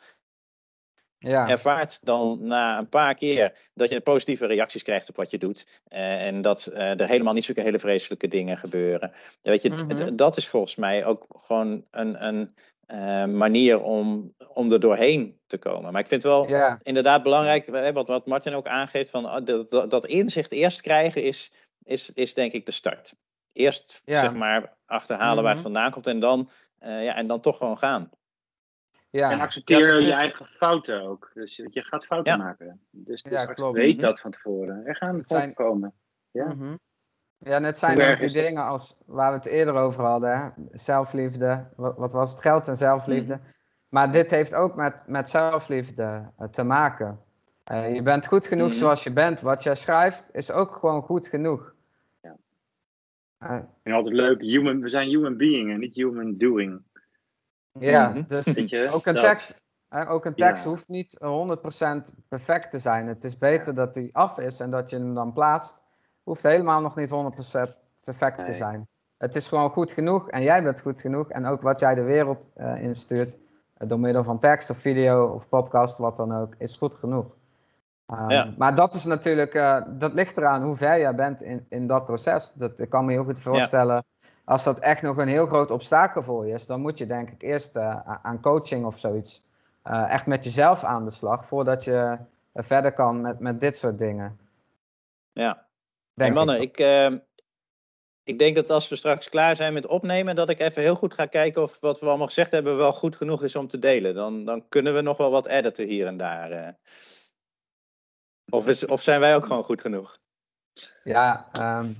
[1.29, 1.49] ja.
[1.49, 5.81] ervaart dan na een paar keer dat je positieve reacties krijgt op wat je doet.
[5.87, 9.11] eh, en dat eh, er helemaal niet zulke hele vreselijke dingen gebeuren.
[9.41, 10.15] Weet je, Mhm.
[10.15, 12.55] dat is volgens mij ook gewoon een, een
[12.85, 15.91] eh, manier om, om er doorheen te komen.
[15.91, 16.79] Maar ik vind wel ja.
[16.83, 20.81] inderdaad belangrijk, hè, wat, wat Martin ook aangeeft, van, ah, dat, dat, dat inzicht eerst
[20.81, 21.53] krijgen is,
[21.83, 23.13] is, is denk ik de start.
[23.53, 24.19] Eerst Ja.
[24.19, 25.71] zeg maar achterhalen waar het Mhm.
[25.71, 26.49] vandaan komt en dan,
[26.79, 28.09] ja, en dan toch gewoon gaan.
[29.19, 29.31] Ja.
[29.31, 31.31] En accepteer Ja, je is- eigen fouten ook.
[31.33, 32.37] Dus je, je gaat fouten Ja.
[32.37, 32.79] maken.
[32.89, 33.77] Dus, dus Ja, accept- klopt.
[33.77, 34.05] weet Mhm.
[34.05, 34.85] dat van tevoren.
[34.85, 35.93] Er gaan Het zijn- voorkomen.
[36.31, 36.45] Ja.
[36.53, 36.75] Mhm.
[37.37, 40.39] Ja, net zijn Hoe ook die dingen als waar we het eerder over hadden.
[40.39, 40.49] Hè?
[40.71, 42.41] Zelfliefde, wat, wat was het?
[42.41, 43.33] Geld en zelfliefde.
[43.35, 43.43] Mhm.
[43.89, 47.19] Maar dit heeft ook met, met zelfliefde eh, te maken.
[47.63, 49.41] Eh, je bent goed genoeg zoals je bent.
[49.41, 51.73] Wat jij schrijft is ook gewoon goed genoeg.
[52.21, 52.35] Ja.
[53.37, 54.41] Eh, vind altijd leuk.
[54.41, 56.81] Human, we zijn human being en niet human doing.
[57.79, 58.23] Ja, Mhm.
[58.27, 58.47] dus
[58.93, 59.23] ook een Dat.
[59.23, 60.69] tekst, hè, ook een tekst Ja.
[60.69, 63.07] hoeft niet 100% perfect te zijn.
[63.07, 65.83] Het is beter dat die af is en dat je hem dan plaatst.
[66.23, 68.87] Hoeft helemaal nog niet 100% perfect te zijn.
[69.17, 71.29] Het is gewoon goed genoeg en jij bent goed genoeg.
[71.29, 73.37] En ook wat jij de wereld eh, instuurt,
[73.73, 77.35] eh, door middel van tekst of video of podcast, wat dan ook, is goed genoeg.
[78.05, 78.53] Ehm, Ja.
[78.57, 82.05] Maar dat is natuurlijk, eh, dat ligt eraan hoe ver jij bent in, in dat
[82.05, 82.51] proces.
[82.53, 84.03] Dat, ik kan me heel goed voorstellen,
[84.45, 87.29] als dat echt nog een heel groot obstakel voor je is, dan moet je denk
[87.29, 89.45] ik eerst eh, aan coaching of zoiets,
[89.83, 92.17] eh, echt met jezelf aan de slag, voordat je
[92.51, 94.39] eh, verder kan met, met dit soort dingen.
[95.31, 95.65] Ja.
[96.13, 96.69] Denk Hey mannen, ik.
[96.69, 97.17] ik, ehm,
[98.23, 101.13] ik denk dat als we straks klaar zijn met opnemen, dat ik even heel goed
[101.13, 104.15] ga kijken of wat we allemaal gezegd hebben wel goed genoeg is om te delen.
[104.15, 106.77] Dan, dan kunnen we nog wel wat editen hier en daar.
[108.49, 110.19] Of, is, of zijn wij ook gewoon goed genoeg?
[111.03, 111.91] Ja, ehm,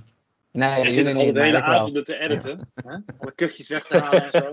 [0.58, 2.72] nee, Je zit al niet, de hele avond te editen.
[2.74, 2.96] Hè?
[3.18, 4.52] Alle kuchjes weg te halen en zo.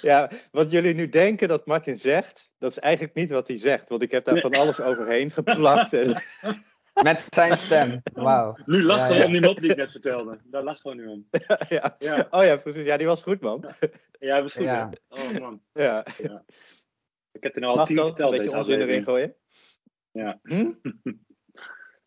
[0.08, 3.88] ja, wat jullie nu denken dat Martin zegt, dat is eigenlijk niet wat hij zegt.
[3.88, 5.92] Want ik heb daar van alles overheen geplakt.
[5.92, 6.14] En,
[7.02, 8.56] Met zijn stem, wauw.
[8.66, 9.26] Nu lacht Ja, gewoon ja.
[9.26, 10.38] om die mop die ik net vertelde.
[10.44, 11.28] Daar lacht gewoon nu om.
[11.68, 11.96] ja.
[11.98, 12.84] Ja, Oh ja, precies.
[12.84, 13.64] Ja, die was goed, man.
[14.18, 14.64] ja dat was goed.
[14.64, 14.90] Ja.
[15.08, 15.62] Oh man.
[15.72, 16.06] Ja.
[17.32, 18.04] Ik heb er nou al Mag tien dat?
[18.04, 19.34] Een verteld beetje onzin erin gooien?
[20.10, 20.38] Ja.
[20.42, 20.70] Hm?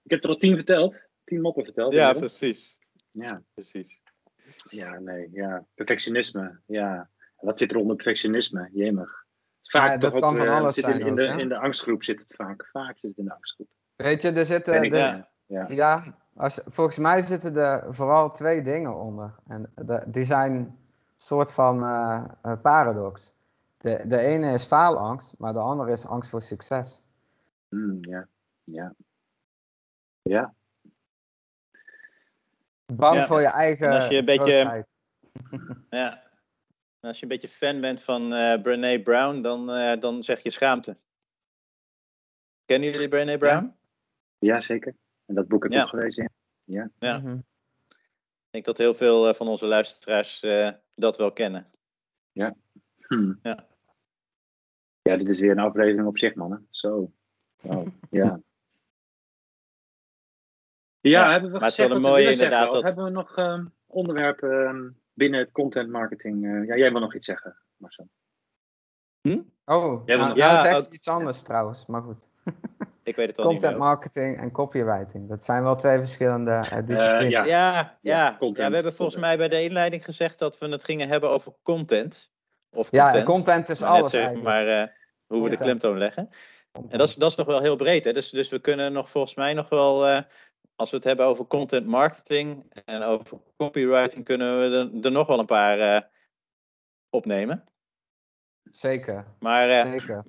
[0.04, 1.05] Ik heb er al tien verteld.
[1.26, 1.94] Tien moppen verteld.
[1.94, 2.80] Ja, precies.
[3.12, 3.42] ja.
[3.54, 4.02] precies.
[4.70, 5.66] Ja, nee, ja.
[5.74, 7.10] Perfectionisme, ja.
[7.40, 8.70] Wat zit er onder perfectionisme?
[8.74, 9.26] Jemig.
[9.62, 12.04] Vaak Ja, dat kan ook, van eh, alles zijn in, ook, de, in de angstgroep
[12.04, 12.70] zit het vaak.
[12.72, 13.68] Vaak zit het in de angstgroep.
[13.96, 15.30] Weet je, er zitten, de, ja.
[15.46, 15.66] ja.
[15.70, 19.36] ja, als, volgens mij zitten er vooral twee dingen onder.
[19.48, 20.78] En de, die zijn
[21.16, 23.36] soort van eh, eh, paradox.
[23.78, 27.04] De, de ene is faalangst, maar de andere is angst voor succes.
[27.70, 28.28] Hmm, ja.
[28.64, 28.94] Ja.
[30.22, 30.54] Ja.
[32.94, 33.26] Bang Ja.
[33.26, 34.86] voor je eigen En als je een beetje-.
[35.90, 36.24] Ja.
[37.00, 40.44] En als je een beetje fan bent van eh Brené Brown, dan, eh, dan zeg
[40.44, 40.98] je schaamte.
[42.66, 43.76] Kennen jullie Brené Brown?
[44.38, 44.96] ja, zeker.
[45.26, 45.84] En dat boek heb ik Ja.
[45.84, 46.32] ook gelezen.
[46.64, 46.90] Ja.
[47.00, 47.18] Ja.
[47.18, 47.38] Mhm.
[48.48, 51.70] Ik denk dat heel veel eh, van onze luisteraars eh, dat wel kennen.
[53.08, 53.34] Hm.
[53.42, 53.68] Ja.
[55.02, 56.68] Ja, dit is weer een aflevering op zich, mannen.
[56.70, 57.12] Zo.
[57.62, 57.88] Wow.
[58.10, 58.40] Ja.
[61.10, 62.44] Ja, Ja, hebben we maar het is gezegd wel een mooie zeggen?
[62.44, 66.46] inderdaad dat- hebben we nog ehm, onderwerpen ehm, binnen het content marketing.
[66.46, 68.08] eh, ja, jij wil nog iets zeggen, Marcel.
[69.68, 72.30] Oh, Jij wil nou, nog- Ja, zeg ook- je iets anders trouwens, maar goed.
[73.04, 73.90] Ik weet het wel Content niet meer.
[73.90, 77.32] marketing en copywriting, dat zijn wel twee verschillende eh, disciplines.
[77.32, 77.44] ja.
[77.46, 78.36] Ja, ja, Ja, ja.
[78.40, 81.54] content, we hebben volgens mij bij de inleiding gezegd dat we het gingen hebben over
[81.64, 82.32] content.
[82.72, 83.28] Of Ja, content.
[83.28, 84.44] en content is Maar alles eigenlijk.
[84.44, 84.88] maar eh,
[85.28, 86.30] hoe we de klemtoon leggen.
[86.72, 86.94] Content.
[86.94, 88.04] En dat is, dat is nog wel heel breed.
[88.04, 88.14] Hè?
[88.14, 90.22] Dus, dus we kunnen nog volgens mij nog wel, eh,
[90.76, 95.28] als we het hebben over content marketing en over copywriting, kunnen we er, er nog
[95.28, 96.02] wel een paar eh,
[97.10, 97.64] opnemen.
[98.64, 100.24] Zeker, Maar, eh, zeker.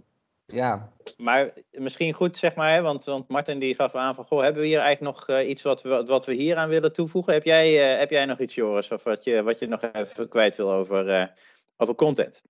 [0.46, 4.42] Ja, maar misschien goed, zeg maar, hè, want, want Martin die gaf aan van, goh,
[4.42, 7.32] hebben we hier eigenlijk nog eh, iets wat we, wat we hier aan willen toevoegen?
[7.32, 10.56] Heb jij, heb jij nog iets, Joris, of wat je, wat je nog even kwijt
[10.56, 11.32] wil over,
[11.76, 12.42] over content?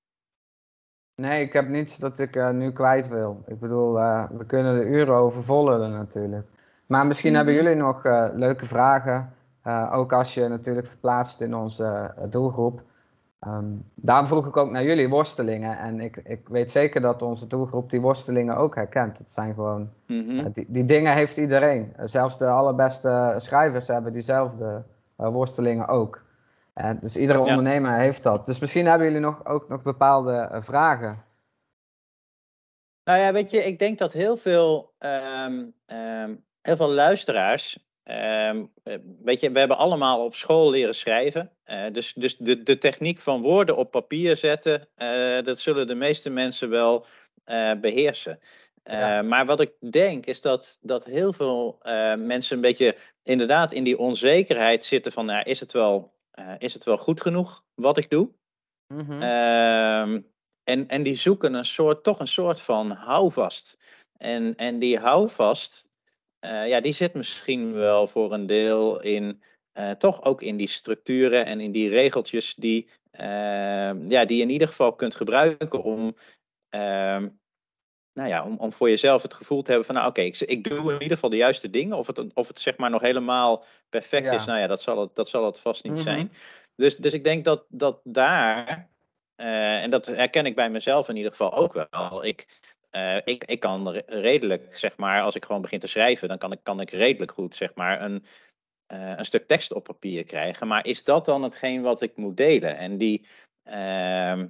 [1.15, 3.45] nee, ik heb niets dat ik nu kwijt wil.
[3.47, 3.93] Ik bedoel,
[4.31, 6.56] we kunnen er uren over natuurlijk.
[6.87, 7.37] Maar misschien Mhm.
[7.45, 9.31] hebben jullie nog eh, leuke vragen.
[9.63, 11.85] eh, ook als je natuurlijk verplaatst in onze
[12.17, 12.83] eh, doelgroep.
[13.41, 13.65] Ehm,
[13.95, 15.79] daarom vroeg ik ook naar jullie worstelingen.
[15.79, 19.19] En ik, ik weet zeker dat onze doelgroep die worstelingen ook herkent.
[19.19, 20.51] Het zijn gewoon Mhm.
[20.53, 21.93] Die, die dingen heeft iedereen.
[22.03, 24.83] Zelfs de allerbeste schrijvers hebben diezelfde
[25.17, 26.23] worstelingen ook.
[27.01, 27.45] Dus iedere Ja.
[27.49, 28.47] ondernemer heeft dat.
[28.47, 31.17] Dus misschien hebben jullie nog, ook nog bepaalde vragen.
[33.05, 36.35] Nou ja, weet je, ik denk dat heel veel, ehm, ehm,
[36.67, 37.79] heel veel luisteraars.
[38.03, 41.53] ehm, eh, weet je, we hebben allemaal op school leren schrijven.
[41.65, 45.95] Eh, dus dus de, de techniek van woorden op papier zetten, eh, dat zullen de
[45.95, 47.07] meeste mensen wel
[47.45, 48.39] eh, beheersen.
[48.83, 49.23] Eh, Ja.
[49.23, 51.79] Maar wat ik denk is dat, dat heel veel
[52.19, 56.13] mensen een beetje inderdaad in die onzekerheid zitten van, nou, is, het wel,
[56.59, 58.31] is het wel goed genoeg wat ik doe?
[58.95, 59.23] Mhm.
[59.23, 60.21] Ehm,
[60.65, 63.79] en, en die zoeken een soort, toch een soort van houvast.
[64.19, 65.86] En, en die houvast,
[66.47, 69.43] eh, ja, die zit misschien wel voor een deel in,
[69.73, 74.43] eh, toch ook in die structuren en in die regeltjes die, ehm, ja, die je
[74.43, 76.17] in ieder geval kunt gebruiken om,
[76.69, 77.29] ehm,
[78.13, 80.65] nou ja, om, om voor jezelf het gevoel te hebben van, nou oké, ik, ik
[80.65, 81.97] doe in ieder geval de juiste dingen.
[81.97, 84.33] Of het, of het zeg maar nog helemaal perfect Ja.
[84.33, 86.03] is, nou ja, dat zal het, dat zal het vast niet Mhm.
[86.03, 86.33] zijn.
[86.75, 88.91] Dus, dus ik denk dat, dat daar,
[89.35, 92.25] eh, en dat herken ik bij mezelf in ieder geval ook wel.
[92.25, 92.61] Ik,
[92.97, 96.39] eh, ik, ik kan re- redelijk, zeg maar, als ik gewoon begin te schrijven, dan
[96.39, 98.25] kan ik, kan ik redelijk goed, zeg maar, een,
[98.87, 100.67] eh, een stuk tekst op papier krijgen.
[100.67, 102.77] Maar is dat dan hetgeen wat ik moet delen?
[102.77, 103.27] En die.
[103.63, 104.49] ehm,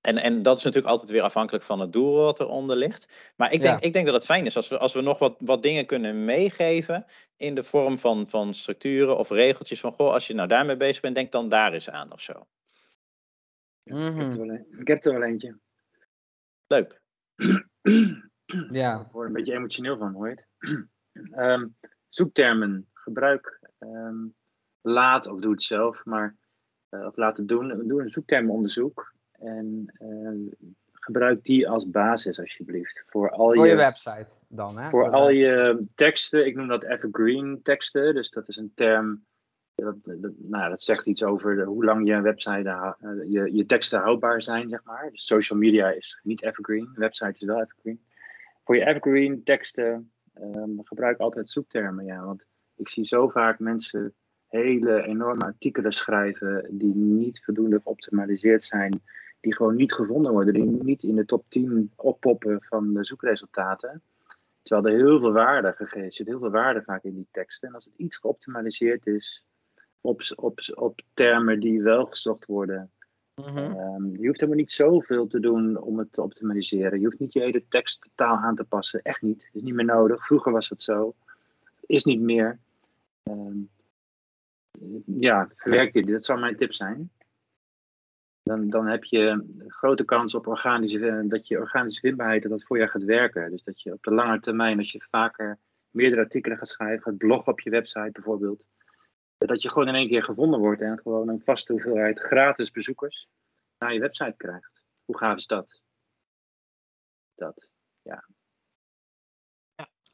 [0.00, 3.32] en, en dat is natuurlijk altijd weer afhankelijk van het doel wat eronder ligt.
[3.36, 3.86] Maar ik denk, Ja.
[3.86, 6.24] ik denk dat het fijn is als we, als we nog wat, wat dingen kunnen
[6.24, 7.06] meegeven
[7.36, 9.80] in de vorm van, van structuren of regeltjes.
[9.80, 12.32] Van goh, als je nou daarmee bezig bent, denk dan daar eens aan of zo.
[13.84, 14.20] Ik, heb Mhm.
[14.20, 15.58] er wel ik heb er wel eentje.
[16.66, 17.02] Leuk.
[18.70, 20.34] Ja, Ik word er een beetje emotioneel van, hoor?
[21.32, 21.66] Ehm,
[22.08, 22.88] zoektermen.
[22.92, 24.16] Gebruik ehm,
[24.80, 26.36] laat of doe het zelf, maar
[26.88, 27.88] eh, of laat het doen.
[27.88, 30.58] Doe een zoektermenonderzoek en eh,
[30.92, 33.02] gebruik die als basis alsjeblieft.
[33.06, 34.90] Voor al voor je je, website dan, hè?
[34.90, 36.46] voor Dat al je teksten.
[36.46, 38.14] Ik noem dat evergreen teksten.
[38.14, 39.24] Dus dat is een term.
[39.76, 39.96] Dat,
[40.36, 42.92] nou, dat zegt iets over hoe lang je website, eh,
[43.28, 45.10] je, je teksten houdbaar zijn, zeg maar.
[45.10, 48.00] Dus social media is niet evergreen, website is wel evergreen.
[48.64, 52.24] Voor je evergreen teksten ehm, gebruik altijd zoektermen, ja.
[52.24, 52.46] Want
[52.76, 54.14] ik zie zo vaak mensen
[54.46, 59.00] hele enorme artikelen schrijven die niet voldoende geoptimaliseerd zijn,
[59.40, 64.02] die gewoon niet gevonden worden, die niet in de top 10 oppoppen van de zoekresultaten.
[64.62, 67.68] Terwijl er heel veel waarde gegeven zit, heel veel waarde vaak in die teksten.
[67.68, 69.44] En als het iets geoptimaliseerd is
[70.06, 72.90] op, op, op termen die wel gezocht worden,
[73.44, 73.58] Mhm.
[73.58, 76.98] Ehm, je hoeft helemaal niet zoveel te doen om het te optimaliseren.
[76.98, 79.02] Je hoeft niet je hele tekst totaal aan te passen.
[79.02, 79.44] Echt niet.
[79.44, 80.26] Het is niet meer nodig.
[80.26, 81.14] Vroeger was het zo.
[81.86, 82.58] Is niet meer.
[83.22, 83.58] Ehm,
[85.04, 86.06] ja, verwerk dit.
[86.06, 87.10] Dat zou mijn tip zijn.
[88.42, 92.64] Dan, dan heb je een grote kans op organische, dat je organische vindbaarheid dat dat
[92.64, 93.50] voor je gaat werken.
[93.50, 95.58] Dus dat je op de lange termijn, als je vaker
[95.90, 98.62] meerdere artikelen gaat schrijven, gaat bloggen op je website bijvoorbeeld,
[99.38, 103.28] dat je gewoon in één keer gevonden wordt en gewoon een vaste hoeveelheid gratis bezoekers
[103.78, 104.82] naar je website krijgt.
[105.04, 105.80] Hoe gaaf is dat?
[107.34, 107.68] Dat.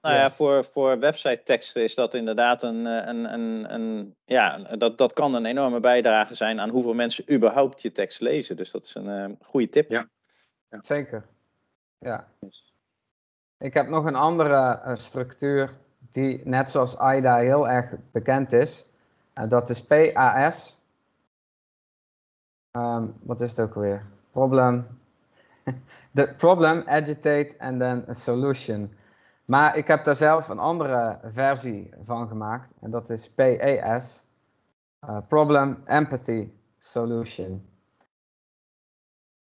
[0.02, 0.36] Nou ja, Yes.
[0.36, 5.12] voor, voor website teksten is dat inderdaad een, eh, een, een, een ja, dat, dat
[5.12, 8.56] kan een enorme bijdrage zijn aan hoeveel mensen überhaupt je tekst lezen.
[8.56, 9.90] Dus dat is een eh, goede tip.
[9.90, 10.08] Ja.
[10.80, 11.26] Zeker.
[11.98, 12.28] Ja.
[13.58, 18.90] Ik heb nog een andere eh, structuur die net zoals AIDA heel erg bekend is.
[19.32, 20.80] En dat is PAS.
[22.70, 24.06] Ehm, wat is het ook weer?
[24.30, 24.86] Problem.
[26.14, 28.92] The problem, agitate and then a solution.
[29.44, 32.74] Maar ik heb daar zelf een andere versie van gemaakt.
[32.80, 34.26] En dat is PAS.
[35.08, 37.66] uh, problem, empathy, solution.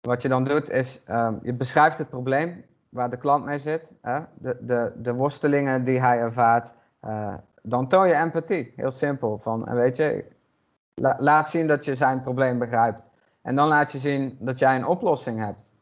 [0.00, 3.94] Wat je dan doet is, um, je beschrijft het probleem waar de klant mee zit,
[4.02, 4.20] hè?
[4.34, 6.74] De, de, de worstelingen die hij ervaart.
[7.04, 7.34] Uh,
[7.68, 9.38] dan toon je empathie, heel simpel.
[9.38, 10.24] Van, weet je,
[10.94, 13.10] la, laat zien dat je zijn probleem begrijpt.
[13.42, 15.74] En dan laat je zien dat jij een oplossing hebt.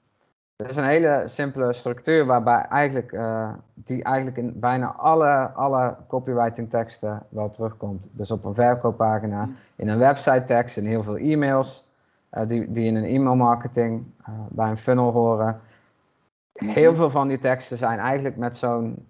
[0.56, 5.96] Dat is een hele simpele structuur waarbij eigenlijk, uh, die eigenlijk in bijna alle, alle
[6.08, 8.08] copywriting teksten wel terugkomt.
[8.12, 11.88] Dus op een verkooppagina, in een website tekst, in heel veel e-mails,
[12.32, 15.60] uh, die, die in een e-mail marketing uh, bij een funnel horen.
[16.52, 19.06] Heel veel van die teksten zijn eigenlijk met zo'n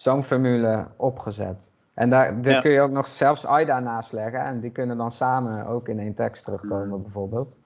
[0.00, 1.72] zo'n formule opgezet.
[1.94, 5.10] En daar, daar kun je ook nog zelfs AIDA naast leggen en die kunnen dan
[5.10, 7.58] samen ook in één tekst terugkomen bijvoorbeeld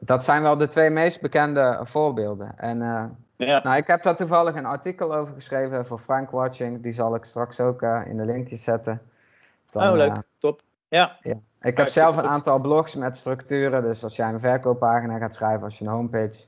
[0.00, 2.58] dat zijn wel de twee meest bekende voorbeelden.
[2.58, 3.04] En uh,
[3.36, 3.62] ja.
[3.62, 6.82] nou, ik heb daar toevallig een artikel over geschreven voor Frank Watching.
[6.82, 9.02] Die zal ik straks ook uh, in de linkjes zetten.
[9.70, 10.16] Dan, oh, leuk.
[10.16, 10.60] Uh, Top.
[10.88, 11.16] Ja.
[11.22, 11.34] ja.
[11.60, 13.82] Ik heb zelf een aantal blogs met structuren.
[13.82, 16.44] Dus als jij een verkooppagina gaat schrijven, als je een homepage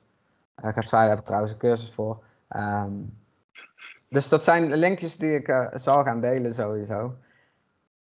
[0.57, 2.23] gaat schrijven, heb ik trouwens een cursus voor.
[2.57, 3.18] Um,
[4.09, 7.15] dus dat zijn linkjes die ik zal gaan delen sowieso.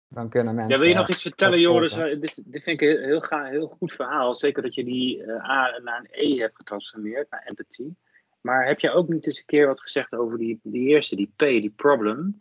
[0.08, 0.74] Dan kunnen mensen.
[0.74, 1.94] Ja, wil je nog iets vertellen, Joris?
[1.94, 4.36] Dit, dit vind ik een heel, heel, heel goed verhaal.
[4.36, 7.96] Zeker dat je die A naar een E hebt getransformeerd, naar empathie.
[8.42, 11.34] Maar heb je ook niet eens een keer wat gezegd over die, die eerste, die
[11.36, 12.38] P, die problem?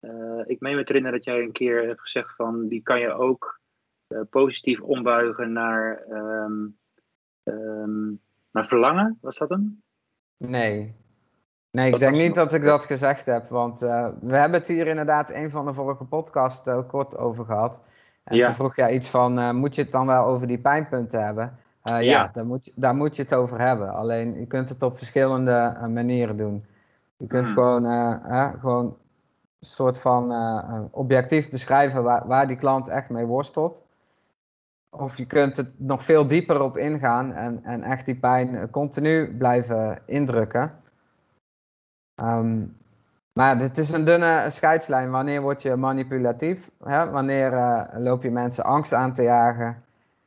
[0.00, 3.00] Uh, ik meen me te herinneren dat jij een keer hebt gezegd van die kan
[3.00, 3.60] je ook
[4.08, 6.78] uh, positief ombuigen naar, um,
[7.44, 8.20] um,
[8.50, 9.18] naar verlangen.
[9.20, 9.82] Was dat hem?
[10.36, 10.94] Nee,
[11.74, 14.88] Nee, ik denk niet dat ik dat gezegd heb, want uh, we hebben het hier
[14.88, 17.80] inderdaad een van de vorige podcasts kort over gehad.
[18.24, 21.24] En toen vroeg jij iets van, uh, moet je het dan wel over die pijnpunten
[21.24, 21.58] hebben?
[21.84, 23.92] Uh, ja, ja daar, moet, daar moet je het over hebben.
[23.92, 26.64] Alleen, je kunt het op verschillende manieren doen.
[27.16, 27.54] Je kunt hmm.
[27.54, 27.84] gewoon,
[28.60, 30.32] gewoon een soort van
[30.90, 33.84] objectief beschrijven waar, waar die klant echt mee worstelt.
[34.90, 39.36] Of je kunt het nog veel dieper op ingaan en, en echt die pijn continu
[39.36, 40.72] blijven indrukken.
[42.22, 42.76] Um,
[43.32, 45.10] maar het is een dunne scheidslijn.
[45.10, 46.70] Wanneer word je manipulatief?
[46.84, 47.10] Hè?
[47.10, 49.82] Wanneer uh, loop je mensen angst aan te jagen?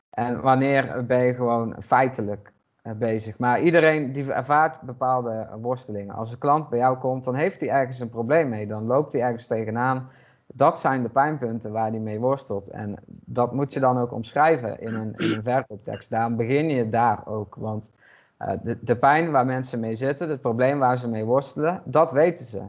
[0.09, 2.51] En wanneer ben je gewoon feitelijk
[2.83, 3.37] uh, bezig?
[3.37, 6.15] Maar iedereen die ervaart bepaalde worstelingen.
[6.15, 8.67] Als een klant bij jou komt, dan heeft hij ergens een probleem mee.
[8.67, 10.09] Dan loopt hij ergens tegenaan.
[10.47, 12.69] Dat zijn de pijnpunten waar hij mee worstelt.
[12.69, 16.09] En dat moet je dan ook omschrijven in een, in een verkooptekst.
[16.09, 17.55] Daarom begin je daar ook.
[17.55, 17.91] Want
[18.39, 22.11] uh, de, de, pijn waar mensen mee zitten, het probleem waar ze mee worstelen, dat
[22.11, 22.63] weten ze.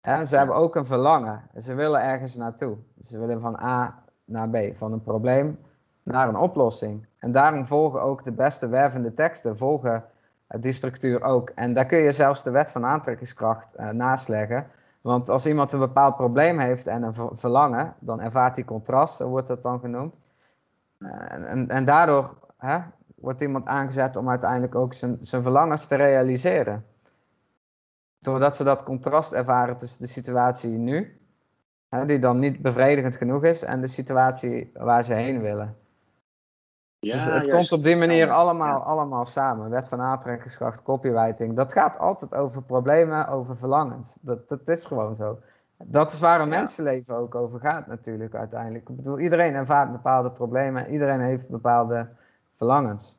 [0.00, 1.42] En ze hebben ook een verlangen.
[1.56, 2.76] Ze willen ergens naartoe.
[3.02, 5.58] Ze willen van A naar B, van een probleem
[6.02, 7.06] naar een oplossing.
[7.18, 10.04] En daarom volgen ook de beste wervende teksten, volgen
[10.48, 11.50] die structuur ook.
[11.54, 14.66] En daar kun je zelfs de wet van aantrekkingskracht uh, naast leggen.
[15.00, 19.28] Want als iemand een bepaald probleem heeft en een verlangen, dan ervaart hij contrast, zo
[19.28, 20.20] wordt dat dan genoemd.
[20.98, 22.78] Uh, en, en, daardoor hè,
[23.24, 26.84] wordt iemand aangezet om uiteindelijk ook zijn, zijn verlangens te realiseren.
[28.18, 31.20] Doordat ze dat contrast ervaren tussen de situatie nu,
[31.88, 35.76] hè, die dan niet bevredigend genoeg is, en de situatie waar ze heen willen.
[36.98, 39.70] Ja, dus het komt op die manier allemaal, allemaal samen.
[39.70, 41.56] Wet van aantrekkingskracht, copywriting.
[41.56, 44.18] Dat gaat altijd over problemen, over verlangens.
[44.20, 45.38] Dat, dat is gewoon zo.
[45.76, 48.88] Dat is waar een mensenleven ook over gaat natuurlijk uiteindelijk.
[48.88, 50.90] Ik bedoel, iedereen ervaart bepaalde problemen.
[50.90, 52.08] Iedereen heeft bepaalde
[52.54, 53.16] verlangens.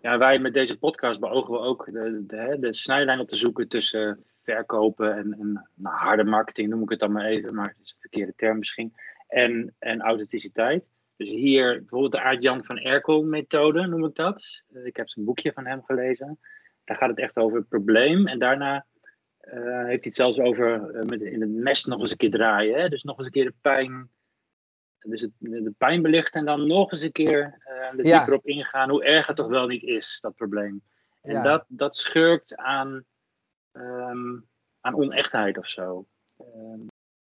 [0.00, 3.68] Ja, wij met deze podcast beogen we ook de, de, de snijlijn op te zoeken
[3.68, 7.90] tussen verkopen en, en nou, harde marketing, noem ik het dan maar even, maar is
[7.90, 8.92] een verkeerde term misschien,
[9.28, 10.84] en, en authenticiteit.
[11.16, 14.62] Dus hier bijvoorbeeld de Aart-Jan van Erkel methode, noem ik dat.
[14.72, 16.38] Eh, ik heb zijn boekje van hem gelezen.
[16.84, 18.26] Daar gaat het echt over het probleem.
[18.26, 18.86] En daarna
[19.54, 22.30] uh, heeft hij het zelfs over uh, met in het mes nog eens een keer
[22.30, 22.80] draaien.
[22.80, 22.88] Hè?
[22.88, 24.10] Dus nog eens een keer de pijn
[25.10, 28.90] dus het, de pijn belichten en dan nog eens een keer er dieper op ingaan
[28.90, 30.82] hoe erg het toch wel niet is, dat probleem.
[31.22, 33.04] En dat, dat schurkt aan,
[33.72, 34.48] um,
[34.80, 36.06] aan onechtheid of zo.
[36.38, 36.86] Um,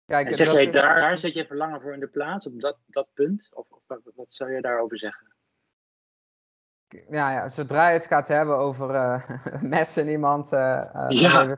[0.06, 0.72] Kijk, en zeg jij is...
[0.72, 3.48] daar, daar zet je verlangen voor in de plaats, op dat, dat punt?
[3.52, 5.32] Of, of wat, wat zou je daarover zeggen?
[7.10, 9.28] Ja, ja, zodra je het gaat hebben over uh,
[9.62, 11.56] messen iemand uh, ja.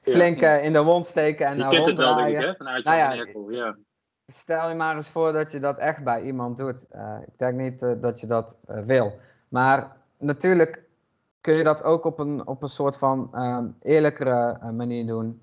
[0.00, 2.54] flink in de wond steken en Je kent het wel, denk ik, hè?
[2.54, 3.12] Vanuit nou ja,
[3.48, 3.76] ja
[4.32, 6.86] stel je maar eens voor dat je dat echt bij iemand doet.
[6.94, 9.12] Uh, ik denk niet uh, dat je dat uh, wil.
[9.48, 10.82] Maar natuurlijk
[11.40, 13.34] kun je dat ook op een, op een soort van
[13.82, 15.40] eerlijkere manier doen.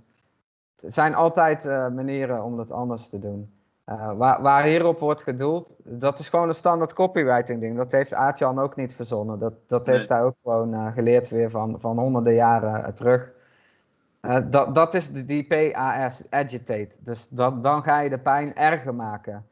[0.84, 1.66] Er zijn altijd
[1.96, 3.54] manieren om dat anders te doen.
[4.16, 7.78] waar, waar hierop wordt gedoeld, dat is gewoon een standaard copywriting ding.
[7.78, 9.40] Dat heeft Aatjan ook niet verzonnen.
[9.40, 9.96] Dat, dat nee.
[9.96, 13.32] heeft hij ook gewoon geleerd weer van, van honderden jaren terug.
[14.22, 16.98] Uh, dat, dat is die PAS, agitate.
[17.04, 19.46] Dus dat, dan ga je de pijn erger maken.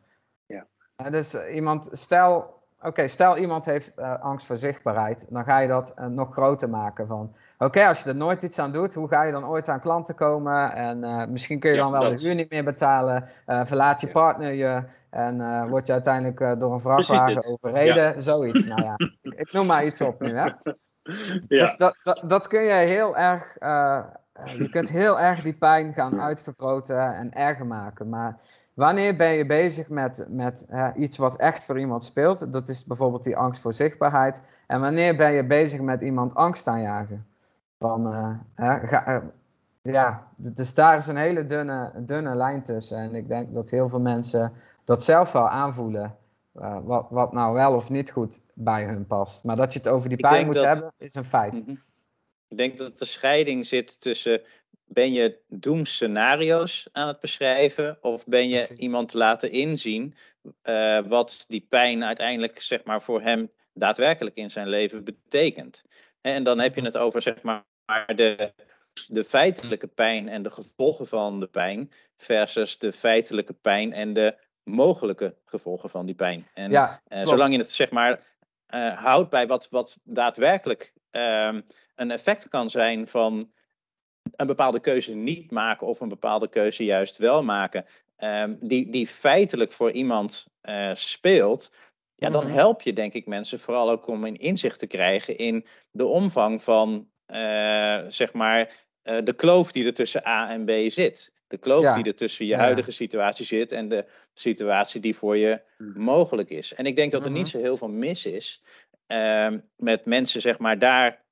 [1.10, 5.94] dus iemand, stel, oké, stel iemand heeft uh, angst voor zichtbaarheid, dan ga je dat
[6.10, 9.32] nog groter maken van, oké, als je er nooit iets aan doet, hoe ga je
[9.32, 12.18] dan ooit aan klanten komen en misschien kun je ja, dan wel dat...
[12.18, 16.80] de huur niet meer betalen, verlaat je partner je en word je uiteindelijk door een
[16.80, 18.20] vrachtwagen overreden, ja.
[18.20, 18.66] zoiets.
[18.66, 20.50] Nou ja, ik, ik, noem maar iets op nu, hè.
[21.48, 21.58] Ja.
[21.58, 23.58] Dus dat, dat, dat, kun je heel erg,
[24.58, 28.40] je kunt heel erg die pijn gaan uitvergroten en erger maken, maar
[28.76, 32.52] Wanneer ben je bezig met, met iets wat echt voor iemand speelt?
[32.52, 34.64] Dat is bijvoorbeeld die angst voor zichtbaarheid.
[34.68, 37.26] En wanneer ben je bezig met iemand angst aanjagen?
[37.80, 39.22] Van, uh, ga, uh,
[39.82, 42.98] ja, dus daar is een hele dunne, dunne lijn tussen.
[42.98, 44.52] En ik denk dat heel veel mensen
[44.84, 46.16] dat zelf wel aanvoelen.
[46.84, 49.44] Wat, wat nou wel of niet goed bij hun past.
[49.44, 51.54] Maar dat je het over die pijn moet hebben, is een feit.
[51.54, 51.78] Mm -hmm.
[52.48, 54.42] Ik denk dat de scheiding zit tussen
[54.88, 58.78] ben je doemscenario's aan het beschrijven of ben je Precies.
[58.78, 60.16] iemand laten inzien
[60.64, 65.84] uh, wat die pijn uiteindelijk zeg maar, voor hem daadwerkelijk in zijn leven betekent.
[66.22, 67.64] En dan heb je het over zeg maar,
[68.16, 68.54] de,
[69.08, 74.38] de feitelijke pijn en de gevolgen van de pijn versus de feitelijke pijn en de
[74.64, 76.46] mogelijke gevolgen van die pijn.
[76.54, 78.24] En ja, uh, zolang je het zeg maar
[78.74, 80.94] uh, houdt bij wat, wat daadwerkelijk
[81.96, 83.52] een effect kan zijn van
[84.36, 87.86] een bepaalde keuze niet maken of een bepaalde keuze juist wel maken,
[88.18, 91.72] um, die, die feitelijk voor iemand uh, speelt,
[92.16, 92.54] ja, dan mhm.
[92.54, 96.64] help je denk ik mensen vooral ook om een inzicht te krijgen in de omvang
[96.64, 101.34] van, uh, zeg maar, uh, de kloof die er tussen A en B zit.
[101.48, 101.96] De kloof ja.
[101.96, 102.60] die er tussen je ja.
[102.60, 106.02] huidige situatie zit en de situatie die voor je mhm.
[106.02, 106.74] mogelijk is.
[106.74, 108.62] En ik denk dat er niet zo heel veel mis is
[109.08, 111.24] uh, met mensen, zeg maar, daar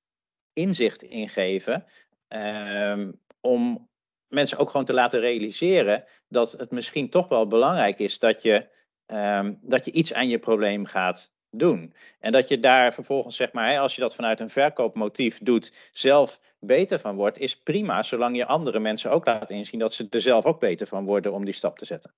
[0.53, 1.86] inzicht in geven.
[2.28, 3.89] Um, om
[4.28, 8.67] mensen ook gewoon te laten realiseren dat het misschien toch wel belangrijk is dat je,
[9.07, 11.93] um, dat je iets aan je probleem gaat doen.
[12.19, 16.39] En dat je daar vervolgens, zeg maar, als je dat vanuit een verkoopmotief doet, zelf
[16.59, 20.21] beter van wordt, is prima, zolang je andere mensen ook laat inzien dat ze er
[20.21, 22.13] zelf ook beter van worden om die stap te zetten.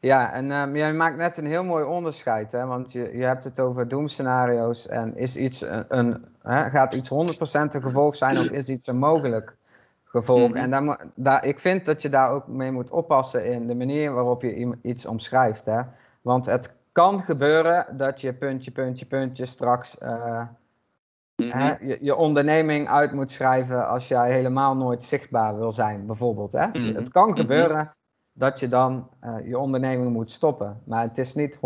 [0.00, 2.66] Ja, en um, jij maakt net een heel mooi onderscheid, hè?
[2.66, 7.10] want je, je hebt het over doemscenario's en is iets een, een hè, gaat iets
[7.10, 7.14] 100%
[7.52, 9.56] een gevolg zijn of is iets een mogelijk
[10.04, 10.48] gevolg?
[10.48, 10.72] Mm -hmm.
[10.72, 14.12] En daar, daar, ik vind dat je daar ook mee moet oppassen in de manier
[14.12, 15.64] waarop je iets omschrijft.
[15.64, 15.80] Hè?
[16.22, 21.50] Want het kan gebeuren dat je puntje, puntje, puntje straks uh, mm -hmm.
[21.50, 26.52] hè, je, je, onderneming uit moet schrijven als jij helemaal nooit zichtbaar wil zijn, bijvoorbeeld.
[26.52, 26.66] Hè?
[26.66, 26.94] Mm -hmm.
[26.94, 27.92] Het kan gebeuren
[28.32, 30.80] dat je dan uh, je onderneming moet stoppen.
[30.84, 31.60] Maar het is niet 100%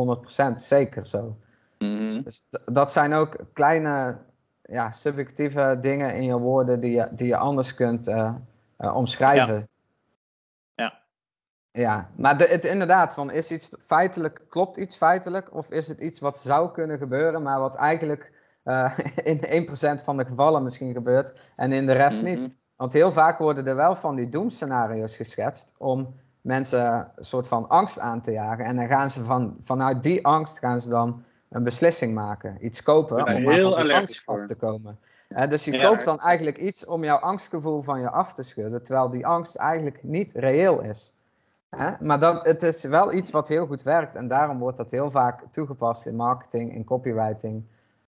[0.54, 1.36] zeker zo.
[1.78, 2.22] Mm-hmm.
[2.22, 4.18] Dus dat zijn ook kleine
[4.62, 8.34] ja, subjectieve dingen in je woorden die je, die je anders kunt uh,
[8.78, 9.54] uh, omschrijven.
[9.54, 10.84] Ja.
[10.84, 11.04] ja.
[11.70, 15.54] Ja, maar de, het inderdaad, van is iets feitelijk, klopt iets feitelijk?
[15.54, 18.32] Of is het iets wat zou kunnen gebeuren, maar wat eigenlijk
[19.24, 19.68] in
[20.00, 22.38] 1% van de gevallen misschien gebeurt en in de rest mm-hmm.
[22.38, 22.70] niet?
[22.76, 26.14] Want heel vaak worden er wel van die doemscenario's geschetst om
[26.46, 28.64] mensen een soort van angst aan te jagen.
[28.64, 32.56] En dan gaan ze van, vanuit die angst gaan ze dan een beslissing maken.
[32.60, 34.38] Iets kopen om maar van die angst voor.
[34.38, 34.98] af te komen.
[35.28, 35.46] Ja.
[35.46, 38.82] dus je ja, koopt dan eigenlijk iets om jouw angstgevoel van je af te schudden.
[38.82, 41.14] Terwijl die angst eigenlijk niet reëel is.
[42.00, 44.16] Maar dat, het is wel iets wat heel goed werkt.
[44.16, 47.64] En daarom wordt dat heel vaak toegepast in marketing, in copywriting.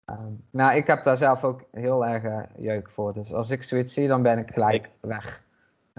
[0.06, 3.12] Um, nou, ik heb daar zelf ook heel erg uh, jeuk voor.
[3.12, 5.42] Dus als ik zoiets zie, dan ben ik gelijk ik, weg.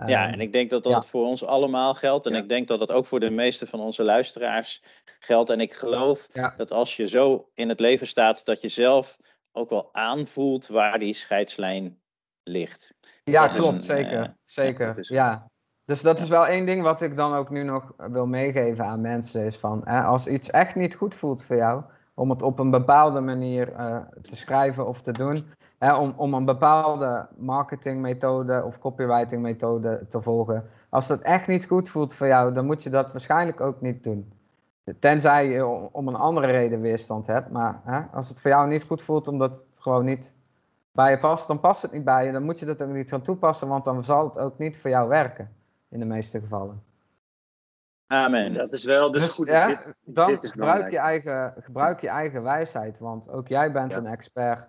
[0.06, 1.02] Ja, ehm, en ik denk dat dat ja.
[1.02, 2.26] voor ons allemaal geldt.
[2.26, 2.40] En ja.
[2.40, 4.84] ik denk dat dat ook voor de meeste van onze luisteraars
[5.20, 5.50] geldt.
[5.50, 6.54] En ik geloof ja.
[6.58, 9.18] dat als je zo in het leven staat, dat je zelf
[9.52, 12.02] ook wel aanvoelt waar die scheidslijn
[12.44, 12.94] ligt.
[13.24, 14.20] Ja, klopt, een, zeker.
[14.20, 15.08] Uh, zeker, dus...
[15.08, 15.50] ja.
[15.86, 19.02] Dus dat is wel één ding wat ik dan ook nu nog wil meegeven aan
[19.02, 19.46] mensen.
[19.46, 21.84] Is van, hè, als iets echt niet goed voelt voor jou,
[22.22, 25.46] om het op een bepaalde manier uh, te schrijven of te doen.
[25.78, 30.64] Hè, om, om een bepaalde marketingmethode of copywritingmethode te volgen.
[30.90, 34.04] Als dat echt niet goed voelt voor jou, dan moet je dat waarschijnlijk ook niet
[34.04, 34.32] doen.
[35.00, 37.52] Tenzij je om een andere reden weerstand hebt.
[37.52, 40.36] Maar hè, als het voor jou niet goed voelt omdat het gewoon niet
[40.92, 42.32] bij je past, dan past het niet bij je.
[42.32, 44.90] Dan moet je dat ook niet gaan toepassen, want dan zal het ook niet voor
[44.90, 45.50] jou werken.
[45.90, 46.91] In de meeste gevallen.
[48.12, 48.54] Amen.
[48.54, 49.48] Dat is wel dus, dus goed.
[49.48, 53.94] Ja, dit, dan dit gebruik, je eigen, gebruik je eigen wijsheid, want ook jij bent
[53.94, 54.00] ja.
[54.00, 54.68] een expert.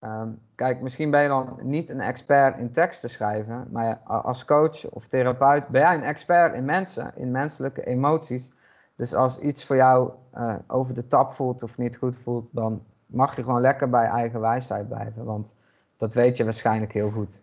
[0.00, 4.90] Um, kijk, misschien ben je dan niet een expert in teksten schrijven, maar als coach
[4.90, 8.52] of therapeut ben jij een expert in mensen, in menselijke emoties.
[8.96, 12.84] Dus als iets voor jou uh, over de tap voelt of niet goed voelt, dan
[13.06, 15.56] mag je gewoon lekker bij eigen wijsheid blijven, want
[15.96, 17.42] dat weet je waarschijnlijk heel goed.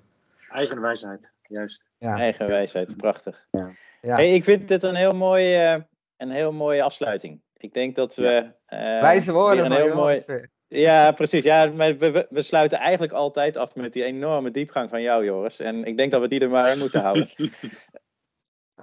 [0.50, 1.87] Eigen wijsheid, juist.
[1.98, 2.16] Ja.
[2.18, 3.48] Eigen wijsheid, prachtig.
[3.52, 3.72] Ja.
[4.02, 4.16] Ja.
[4.16, 5.82] Hey, ik vind dit een heel, mooi, uh,
[6.18, 7.42] een heel mooie afsluiting.
[7.58, 8.52] Ik denk dat we.
[8.66, 10.22] eh, Wijze woorden van een heel mooi.
[10.68, 11.44] Ja, precies.
[11.44, 15.60] Ja, we, we, we sluiten eigenlijk altijd af met die enorme diepgang van jou, Joris.
[15.60, 17.30] En ik denk dat we die er maar in moeten houden.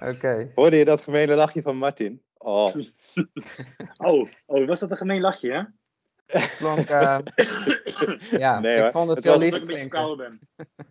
[0.09, 0.51] Oké.
[0.55, 2.21] Hoorde je dat gemene lachje van Martin?
[2.37, 2.73] Oh,
[3.97, 5.61] Oh, oh, was dat een gemeen lachje, hè?
[6.39, 7.17] Het klonk, eh,
[8.45, 8.91] ja, Nee, ik hoor.
[8.91, 10.39] vond het, Het heel was Dat lief ik een ben.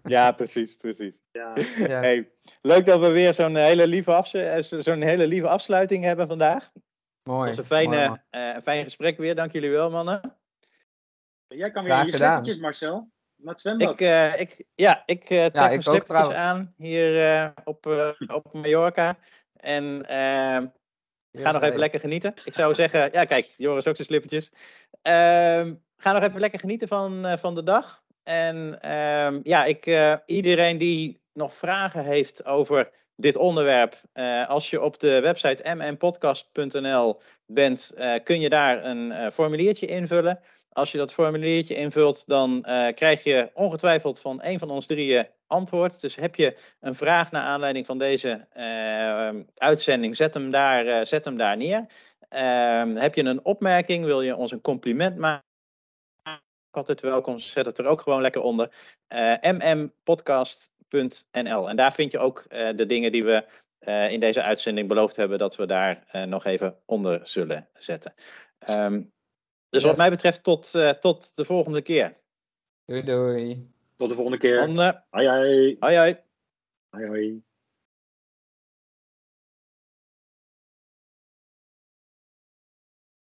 [0.05, 1.23] ja, precies, precies.
[1.33, 1.53] Ja.
[1.89, 2.01] Ja.
[2.01, 2.31] Hey,
[2.63, 6.29] leuk dat we weer zo'n hele, lieve afs- eh, zo- zo'n hele lieve afsluiting hebben
[6.29, 6.71] vandaag.
[7.29, 7.47] Mooi.
[7.49, 8.19] Dat was een, mooi, fijne, man.
[8.31, 9.35] eh, een fijn gesprek weer.
[9.35, 10.21] Dank jullie wel, mannen.
[11.47, 13.11] Jij kan weer Graag je slippertjes, Marcel.
[13.37, 13.91] Naar het zwembad.
[13.91, 16.39] Ik, eh, ik, ja, ik eh, trek ik mijn ook slippertjes trouwens.
[16.39, 19.17] aan hier eh, op, eh, op Mallorca.
[19.53, 20.03] En
[21.43, 22.35] Ga nog even lekker genieten.
[22.45, 24.51] Ik zou zeggen, ja kijk, Joris ook zijn slippertjes.
[25.03, 28.03] Ehm, ga nog even lekker genieten van, eh, van de dag.
[28.23, 34.71] En ehm, ja, ik, eh, iedereen die nog vragen heeft over dit onderwerp, eh, als
[34.71, 40.41] je op de website mmpodcast.nl bent, kun je daar een formuliertje invullen.
[40.69, 42.63] Als je dat formuliertje invult, dan
[42.95, 46.01] krijg je ongetwijfeld van een van ons drieën antwoord.
[46.01, 51.05] Dus heb je een vraag naar aanleiding van deze eh, uitzending, zet hem daar, eh,
[51.05, 51.87] zet hem daar neer.
[52.29, 55.45] Ehm, heb je een opmerking, wil je ons een compliment maken?
[56.71, 58.73] Altijd welkom, zet het er ook gewoon lekker onder.
[59.07, 61.69] Eh, mmpodcast.nl.
[61.69, 63.45] En daar vind je ook eh, de dingen die we
[64.09, 68.15] in deze uitzending beloofd hebben dat we daar nog even onder zullen zetten.
[68.59, 69.03] Ehm,
[69.69, 72.13] dus wat mij betreft, tot, tot de volgende keer.
[72.85, 73.74] Doei doei.
[73.97, 74.57] Tot de volgende keer.
[74.57, 74.77] Dan,
[75.11, 75.77] Hoi, hoi.
[75.81, 76.17] hoi hoi.
[76.91, 77.43] Hoi, hoi.